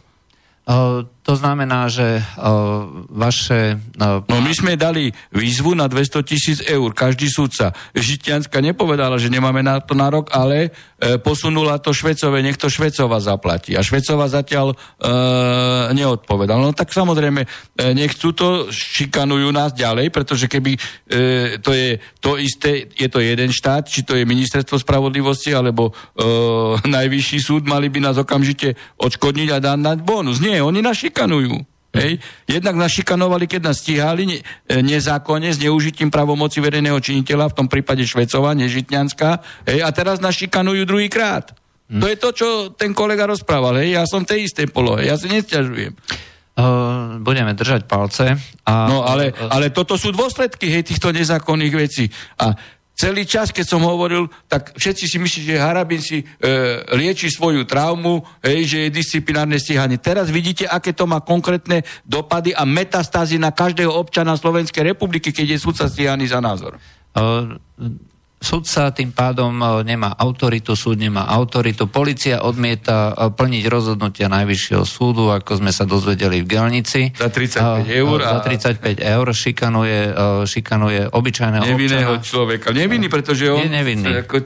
[0.66, 3.82] Uh, to znamená, že uh, vaše...
[3.98, 7.74] Uh, no my sme dali výzvu na 200 tisíc eur, každý súdca.
[7.98, 10.70] Žitianská nepovedala, že nemáme na to nárok, ale
[11.02, 13.74] e, posunula to Švecové, nech to Švecova zaplatí.
[13.74, 14.76] A Švecova zatiaľ e,
[15.98, 16.62] neodpovedala.
[16.62, 17.48] No tak samozrejme, e,
[17.90, 20.80] nechcú to, šikanujú nás ďalej, pretože keby e,
[21.58, 25.92] to je to isté, je to jeden štát, či to je ministerstvo spravodlivosti, alebo e,
[26.96, 30.38] najvyšší súd, mali by nás okamžite odškodniť a dať bonus.
[30.38, 31.56] Nie, oni nás šikanujú.
[31.96, 32.20] Hej.
[32.44, 34.38] Jednak nás šikanovali, keď nás stíhali ne,
[34.68, 40.36] nezákonne s neužitím pravomoci verejného činiteľa, v tom prípade Švecova, Nežitňanská, hej, a teraz nás
[40.36, 41.56] šikanujú druhýkrát.
[41.88, 42.00] Hm.
[42.04, 43.80] To je to, čo ten kolega rozprával.
[43.80, 43.96] Hej.
[43.96, 45.96] Ja som tej istej polohe, ja si nesťažujem.
[46.56, 48.32] Uh, budeme držať palce.
[48.64, 48.88] A...
[48.88, 52.08] No ale, ale toto sú dôsledky hej, týchto nezákonných vecí.
[52.40, 52.56] A
[52.96, 56.26] celý čas, keď som hovoril, tak všetci si myslí, že Harabin si e,
[56.96, 60.00] lieči svoju traumu, hej, že je disciplinárne stíhanie.
[60.00, 65.54] Teraz vidíte, aké to má konkrétne dopady a metastázy na každého občana Slovenskej republiky, keď
[65.54, 66.80] je súdca stíhaný za názor.
[67.12, 67.60] Uh,
[68.36, 74.84] Sudca tým pádom e, nemá autoritu, súd nemá autoritu, policia odmieta e, plniť rozhodnutia Najvyššieho
[74.84, 77.16] súdu, ako sme sa dozvedeli v Gelnici.
[77.16, 78.18] Za 35 e, eur.
[78.20, 78.36] A...
[78.36, 80.00] Za 35 eur šikanuje,
[80.44, 82.28] šikanuje obyčajného Nevinného občana.
[82.28, 82.66] človeka.
[82.76, 84.20] Nevinný, pretože on je, nevinný.
[84.28, 84.36] Ako,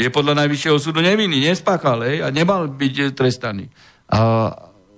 [0.00, 3.68] je podľa Najvyššieho súdu nevinný, nespáchal a nemal byť trestaný.
[4.08, 4.48] Uh,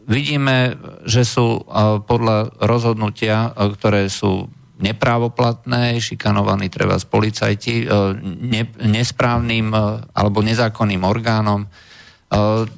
[0.06, 1.62] vidíme, že sú
[2.06, 7.86] podľa rozhodnutia, ktoré sú neprávoplatné, šikanovaní treba z policajti, e,
[8.22, 9.78] ne, nesprávnym e,
[10.14, 11.66] alebo nezákonným orgánom.
[11.66, 11.68] E,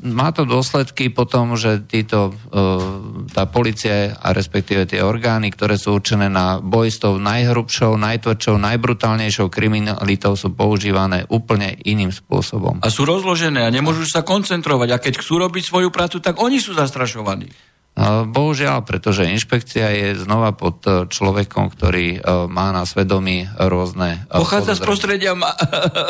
[0.09, 2.33] má to dôsledky potom, že títo,
[3.31, 8.57] tá policia a respektíve tie orgány, ktoré sú určené na boj s tou najhrubšou, najtvrdšou,
[8.57, 12.81] najbrutálnejšou kriminalitou sú používané úplne iným spôsobom.
[12.81, 14.89] A sú rozložené a nemôžu sa koncentrovať.
[14.97, 17.70] A keď chcú robiť svoju prácu, tak oni sú zastrašovaní.
[18.01, 22.19] Bohužiaľ, pretože inšpekcia je znova pod e, človekom, ktorý e,
[22.49, 24.25] má na svedomí rôzne...
[24.31, 25.53] E, Pochádza z prostredia ma-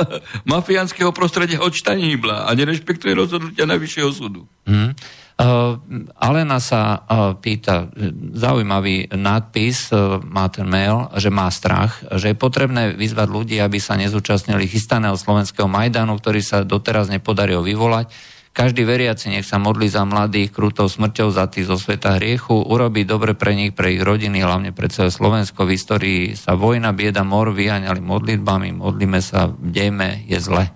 [0.52, 4.46] mafiánskeho prostredia od Štaníbla a nerešpektuje rozhodnutia Najvyššieho súdu.
[4.68, 4.94] Hmm.
[5.40, 5.80] Uh,
[6.20, 7.88] Alena sa uh, pýta,
[8.36, 13.80] zaujímavý nadpis, uh, má ten mail, že má strach, že je potrebné vyzvať ľudí, aby
[13.80, 18.12] sa nezúčastnili chystaného slovenského Majdanu, ktorý sa doteraz nepodaril vyvolať
[18.50, 23.06] každý veriaci nech sa modlí za mladých krutou smrťou za tých zo sveta hriechu, urobí
[23.06, 25.64] dobre pre nich, pre ich rodiny, hlavne pre celé Slovensko.
[25.64, 30.66] V histórii sa vojna, bieda, mor vyháňali modlitbami, modlíme sa, bdejme, je zle.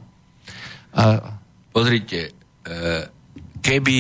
[0.95, 1.03] A...
[1.75, 2.31] Pozrite,
[2.63, 2.81] e,
[3.59, 3.99] keby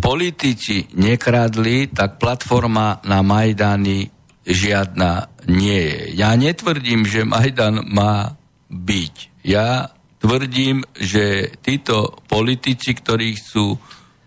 [0.00, 4.08] politici nekradli, tak platforma na Majdany
[4.48, 6.00] žiadna nie je.
[6.16, 8.36] Ja netvrdím, že Majdan má
[8.72, 9.14] byť.
[9.44, 9.92] Ja
[10.24, 13.78] tvrdím, že títo politici, ktorí chcú e,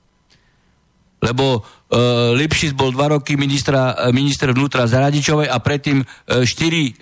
[1.24, 6.44] lebo uh, Lipšic bol dva roky ministra, e, minister vnútra za Radičovej a predtým uh,
[6.44, 6.92] 4 uh,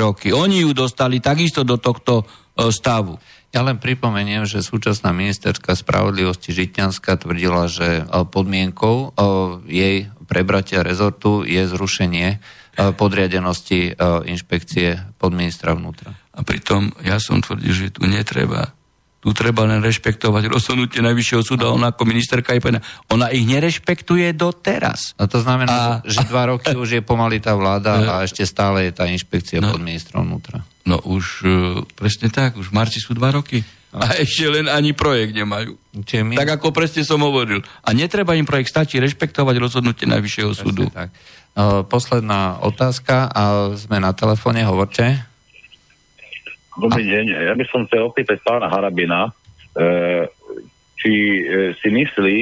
[0.00, 0.32] roky.
[0.32, 3.20] Oni ju dostali takisto do tohto uh, stavu.
[3.52, 9.16] Ja len pripomeniem, že súčasná ministerská spravodlivosti Žitňanská tvrdila, že podmienkou
[9.64, 12.36] jej prebratia rezortu je zrušenie
[12.76, 13.96] podriadenosti
[14.28, 16.12] inšpekcie podministra vnútra.
[16.36, 18.76] A pritom ja som tvrdil, že tu netreba
[19.26, 24.30] tu treba len rešpektovať rozhodnutie Najvyššieho súda, ona ako ministerka je povedaná, ona ich nerešpektuje
[24.38, 25.18] doteraz.
[25.18, 28.86] A to znamená, a, že dva roky už je pomaly tá vláda a ešte stále
[28.86, 30.62] je tá inšpekcia no, pod ministrom vnútra.
[30.86, 33.66] No už uh, presne tak, už v marci sú dva roky.
[33.90, 35.74] A ešte len ani projekt nemajú.
[36.22, 36.38] My...
[36.38, 37.66] Tak ako presne som hovoril.
[37.82, 40.86] A netreba im projekt, stačí rešpektovať rozhodnutie Najvyššieho presne súdu.
[40.86, 41.10] Tak.
[41.56, 45.18] Uh, posledná otázka a sme na telefóne, hovorte.
[46.76, 47.24] Dobrý deň.
[47.48, 49.32] Ja by som chcel opýtať pána Harabina,
[49.72, 50.28] e,
[51.00, 52.38] či e, si myslí,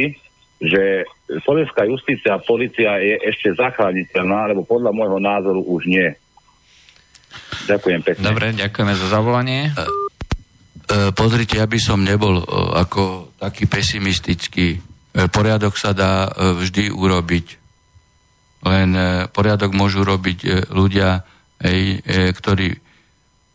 [0.58, 1.06] že
[1.46, 6.08] slovenská justícia a policia je ešte zachrániteľná, lebo podľa môjho názoru už nie.
[7.70, 8.24] Ďakujem pekne.
[8.26, 9.60] Dobre, ďakujeme za zavolanie.
[9.66, 9.84] E, e,
[11.14, 14.68] pozrite, ja by som nebol e, ako taký pesimistický.
[14.74, 14.78] E,
[15.30, 17.46] poriadok sa dá e, vždy urobiť.
[18.66, 21.22] Len e, poriadok môžu robiť e, ľudia,
[21.62, 22.83] e, e, ktorí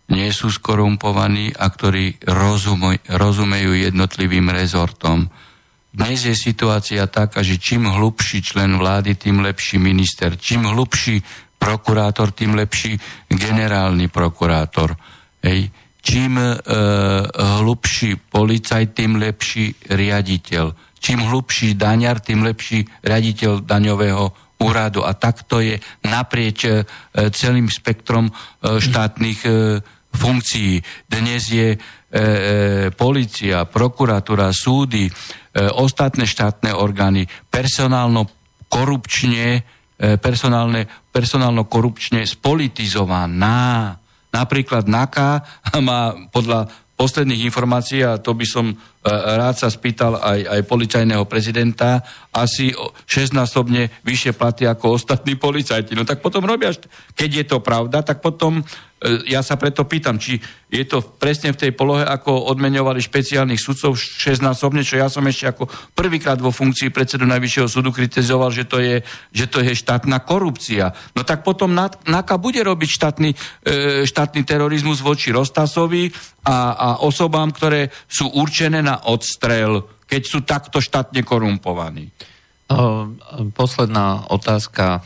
[0.09, 5.29] nie sú skorumpovaní a ktorí rozumej, rozumejú jednotlivým rezortom.
[5.89, 10.37] Dnes je situácia taká, že čím hlubší člen vlády, tým lepší minister.
[10.37, 11.21] Čím hlubší
[11.57, 12.97] prokurátor, tým lepší
[13.29, 14.93] generálny prokurátor.
[15.41, 15.69] Hej.
[15.99, 16.55] Čím e,
[17.59, 20.65] hlubší policaj, tým lepší riaditeľ.
[20.99, 25.03] Čím hlubší daňar, tým lepší riaditeľ daňového úradu.
[25.07, 26.83] A takto je naprieč e,
[27.31, 28.33] celým spektrom e,
[28.79, 29.51] štátnych e,
[30.13, 30.81] funkcií.
[31.05, 32.21] Dnes je e, e,
[32.93, 35.11] policia, prokuratúra, súdy, e,
[35.69, 38.25] ostatné štátne orgány personálno
[38.69, 39.61] korupčne,
[39.97, 43.97] e, personálne, personálno korupčne spolitizovaná.
[44.29, 45.29] Napríklad NAKA
[45.87, 52.03] má podľa posledných informácií, a to by som rád sa spýtal aj, aj policajného prezidenta,
[52.35, 52.75] asi
[53.07, 55.95] 16-násobne vyššie platy ako ostatní policajti.
[55.95, 56.75] No tak potom robia,
[57.15, 58.59] keď je to pravda, tak potom
[58.99, 60.35] E, ja sa preto pýtam, či
[60.67, 65.47] je to presne v tej polohe, ako odmeňovali špeciálnych sudcov 16-násobne, čo ja som ešte
[65.47, 68.99] ako prvýkrát vo funkcii predsedu Najvyššieho súdu kritizoval, že to je,
[69.31, 70.91] že to je štátna korupcia.
[71.15, 76.11] No tak potom NAKA bude robiť štátny, e, štátny terorizmus voči Rostasovi
[76.43, 82.09] a, a osobám, ktoré sú určené na odstrel, keď sú takto štátne korumpovaní.
[83.53, 85.05] Posledná otázka.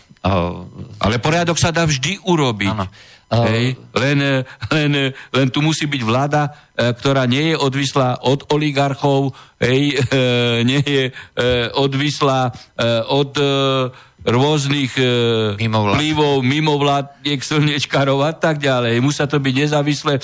[1.03, 2.71] Ale poriadok sa dá vždy urobiť.
[2.71, 2.87] Ano.
[3.33, 9.33] Hej, len, len, len tu musí byť vláda, e, ktorá nie je odvislá od oligarchov,
[9.57, 11.11] hej, e, nie je e,
[11.73, 12.53] odvislá
[13.09, 13.33] od
[14.23, 14.93] rôznych
[15.59, 15.99] Mimovlád.
[15.99, 19.03] vplyvov, mimovládniek, slnečkárov a tak ďalej.
[19.03, 20.15] Musia to byť nezávislé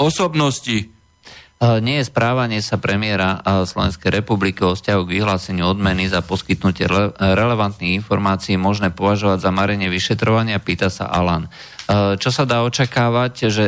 [0.00, 0.88] osobnosti.
[1.60, 6.88] Nie je správanie sa premiéra Slovenskej republiky o vzťahu k vyhláseniu odmeny za poskytnutie
[7.20, 11.52] relevantných informácií možné považovať za marenie vyšetrovania, pýta sa Alan.
[12.16, 13.64] Čo sa dá očakávať, že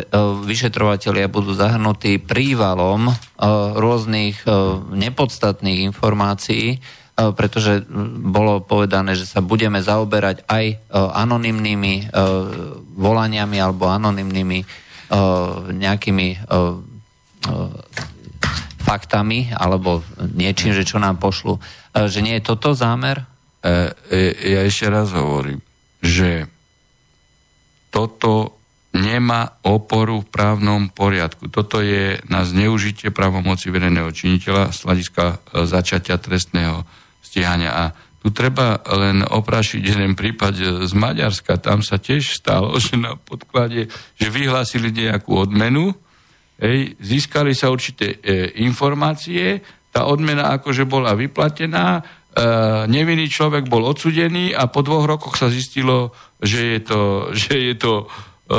[0.48, 3.12] vyšetrovateľia budú zahrnutí prívalom
[3.76, 4.40] rôznych
[4.88, 6.80] nepodstatných informácií,
[7.12, 7.84] pretože
[8.24, 12.08] bolo povedané, že sa budeme zaoberať aj anonymnými
[12.96, 14.64] volaniami alebo anonymnými
[15.76, 16.28] nejakými
[18.82, 20.02] faktami alebo
[20.34, 21.58] niečím, že čo nám pošlu.
[21.94, 23.24] Že nie je toto zámer?
[24.42, 25.62] Ja ešte raz hovorím,
[26.02, 26.50] že
[27.92, 28.58] toto
[28.92, 31.48] nemá oporu v právnom poriadku.
[31.48, 36.84] Toto je na zneužitie právomoci verejného činiteľa z hľadiska e, začatia trestného
[37.24, 37.72] stíhania.
[37.72, 37.84] A
[38.20, 41.56] tu treba len oprašiť jeden prípad z Maďarska.
[41.56, 43.88] Tam sa tiež stalo, že na podklade,
[44.20, 45.96] že vyhlásili nejakú odmenu,
[46.62, 49.58] hej, získali sa určité e, informácie,
[49.90, 52.02] tá odmena akože bola vyplatená, e,
[52.86, 57.00] nevinný človek bol odsudený a po dvoch rokoch sa zistilo, že je to,
[57.42, 58.06] že je to
[58.52, 58.58] E,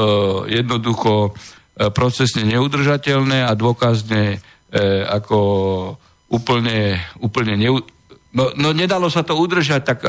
[0.58, 1.36] jednoducho
[1.78, 4.38] e, procesne neudržateľné a dôkazne e,
[5.06, 5.38] ako
[6.34, 7.78] úplne, úplne neu...
[8.34, 9.99] no, no nedalo sa to udržať, tak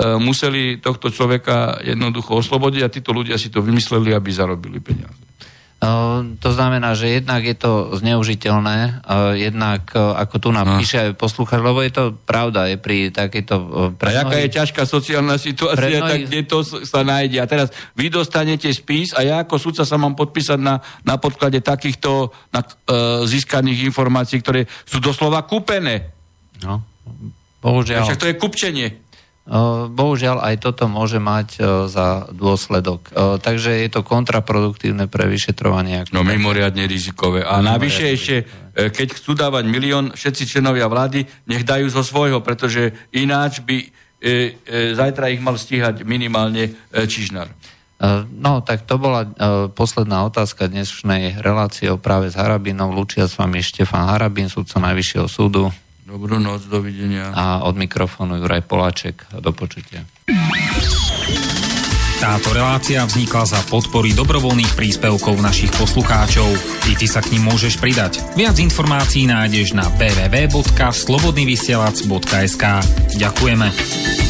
[0.00, 5.29] museli tohto človeka jednoducho oslobodiť a títo ľudia si to vymysleli, aby zarobili peniaze.
[6.44, 9.00] To znamená, že jednak je to zneužiteľné,
[9.32, 10.76] jednak ako tu nám no.
[10.76, 11.16] píše aj
[11.56, 13.54] lebo je to pravda, je pri takejto...
[13.96, 16.04] Pre a jaká je ťažká sociálna situácia, mnohých...
[16.04, 17.40] tak kde to sa nájde.
[17.40, 21.64] A teraz vy dostanete spis a ja ako sudca sa mám podpísať na, na podklade
[21.64, 26.12] takýchto na, uh, získaných informácií, ktoré sú doslova kúpené.
[26.60, 26.84] No,
[27.64, 28.04] bohužiaľ.
[28.04, 28.88] Však to je kupčenie.
[29.90, 31.58] Bohužiaľ aj toto môže mať
[31.90, 33.10] za dôsledok.
[33.42, 36.06] Takže je to kontraproduktívne pre vyšetrovanie.
[36.14, 37.42] No mimoriadne rizikové.
[37.42, 38.46] A navyše ešte,
[38.78, 43.86] keď chcú dávať milión, všetci členovia vlády, nech dajú zo svojho, pretože ináč by e,
[44.22, 47.50] e, zajtra ich mal stíhať minimálne e, Čižnar.
[48.32, 49.28] No, tak to bola
[49.76, 52.96] posledná otázka dnešnej relácie o práve s Harabinom.
[52.96, 55.68] Lučia s vami Štefan Harabin, sudca Najvyššieho súdu.
[56.10, 57.30] Dobrú noc, dovidenia.
[57.30, 59.30] A od mikrofónu Juraj Poláček.
[59.38, 60.02] Do počutia.
[62.18, 66.50] Táto relácia vznikla za podpory dobrovoľných príspevkov našich poslucháčov.
[66.90, 68.18] I ty sa k ním môžeš pridať.
[68.34, 72.64] Viac informácií nájdeš na www.slobodnyvysielac.sk
[73.14, 74.29] Ďakujeme.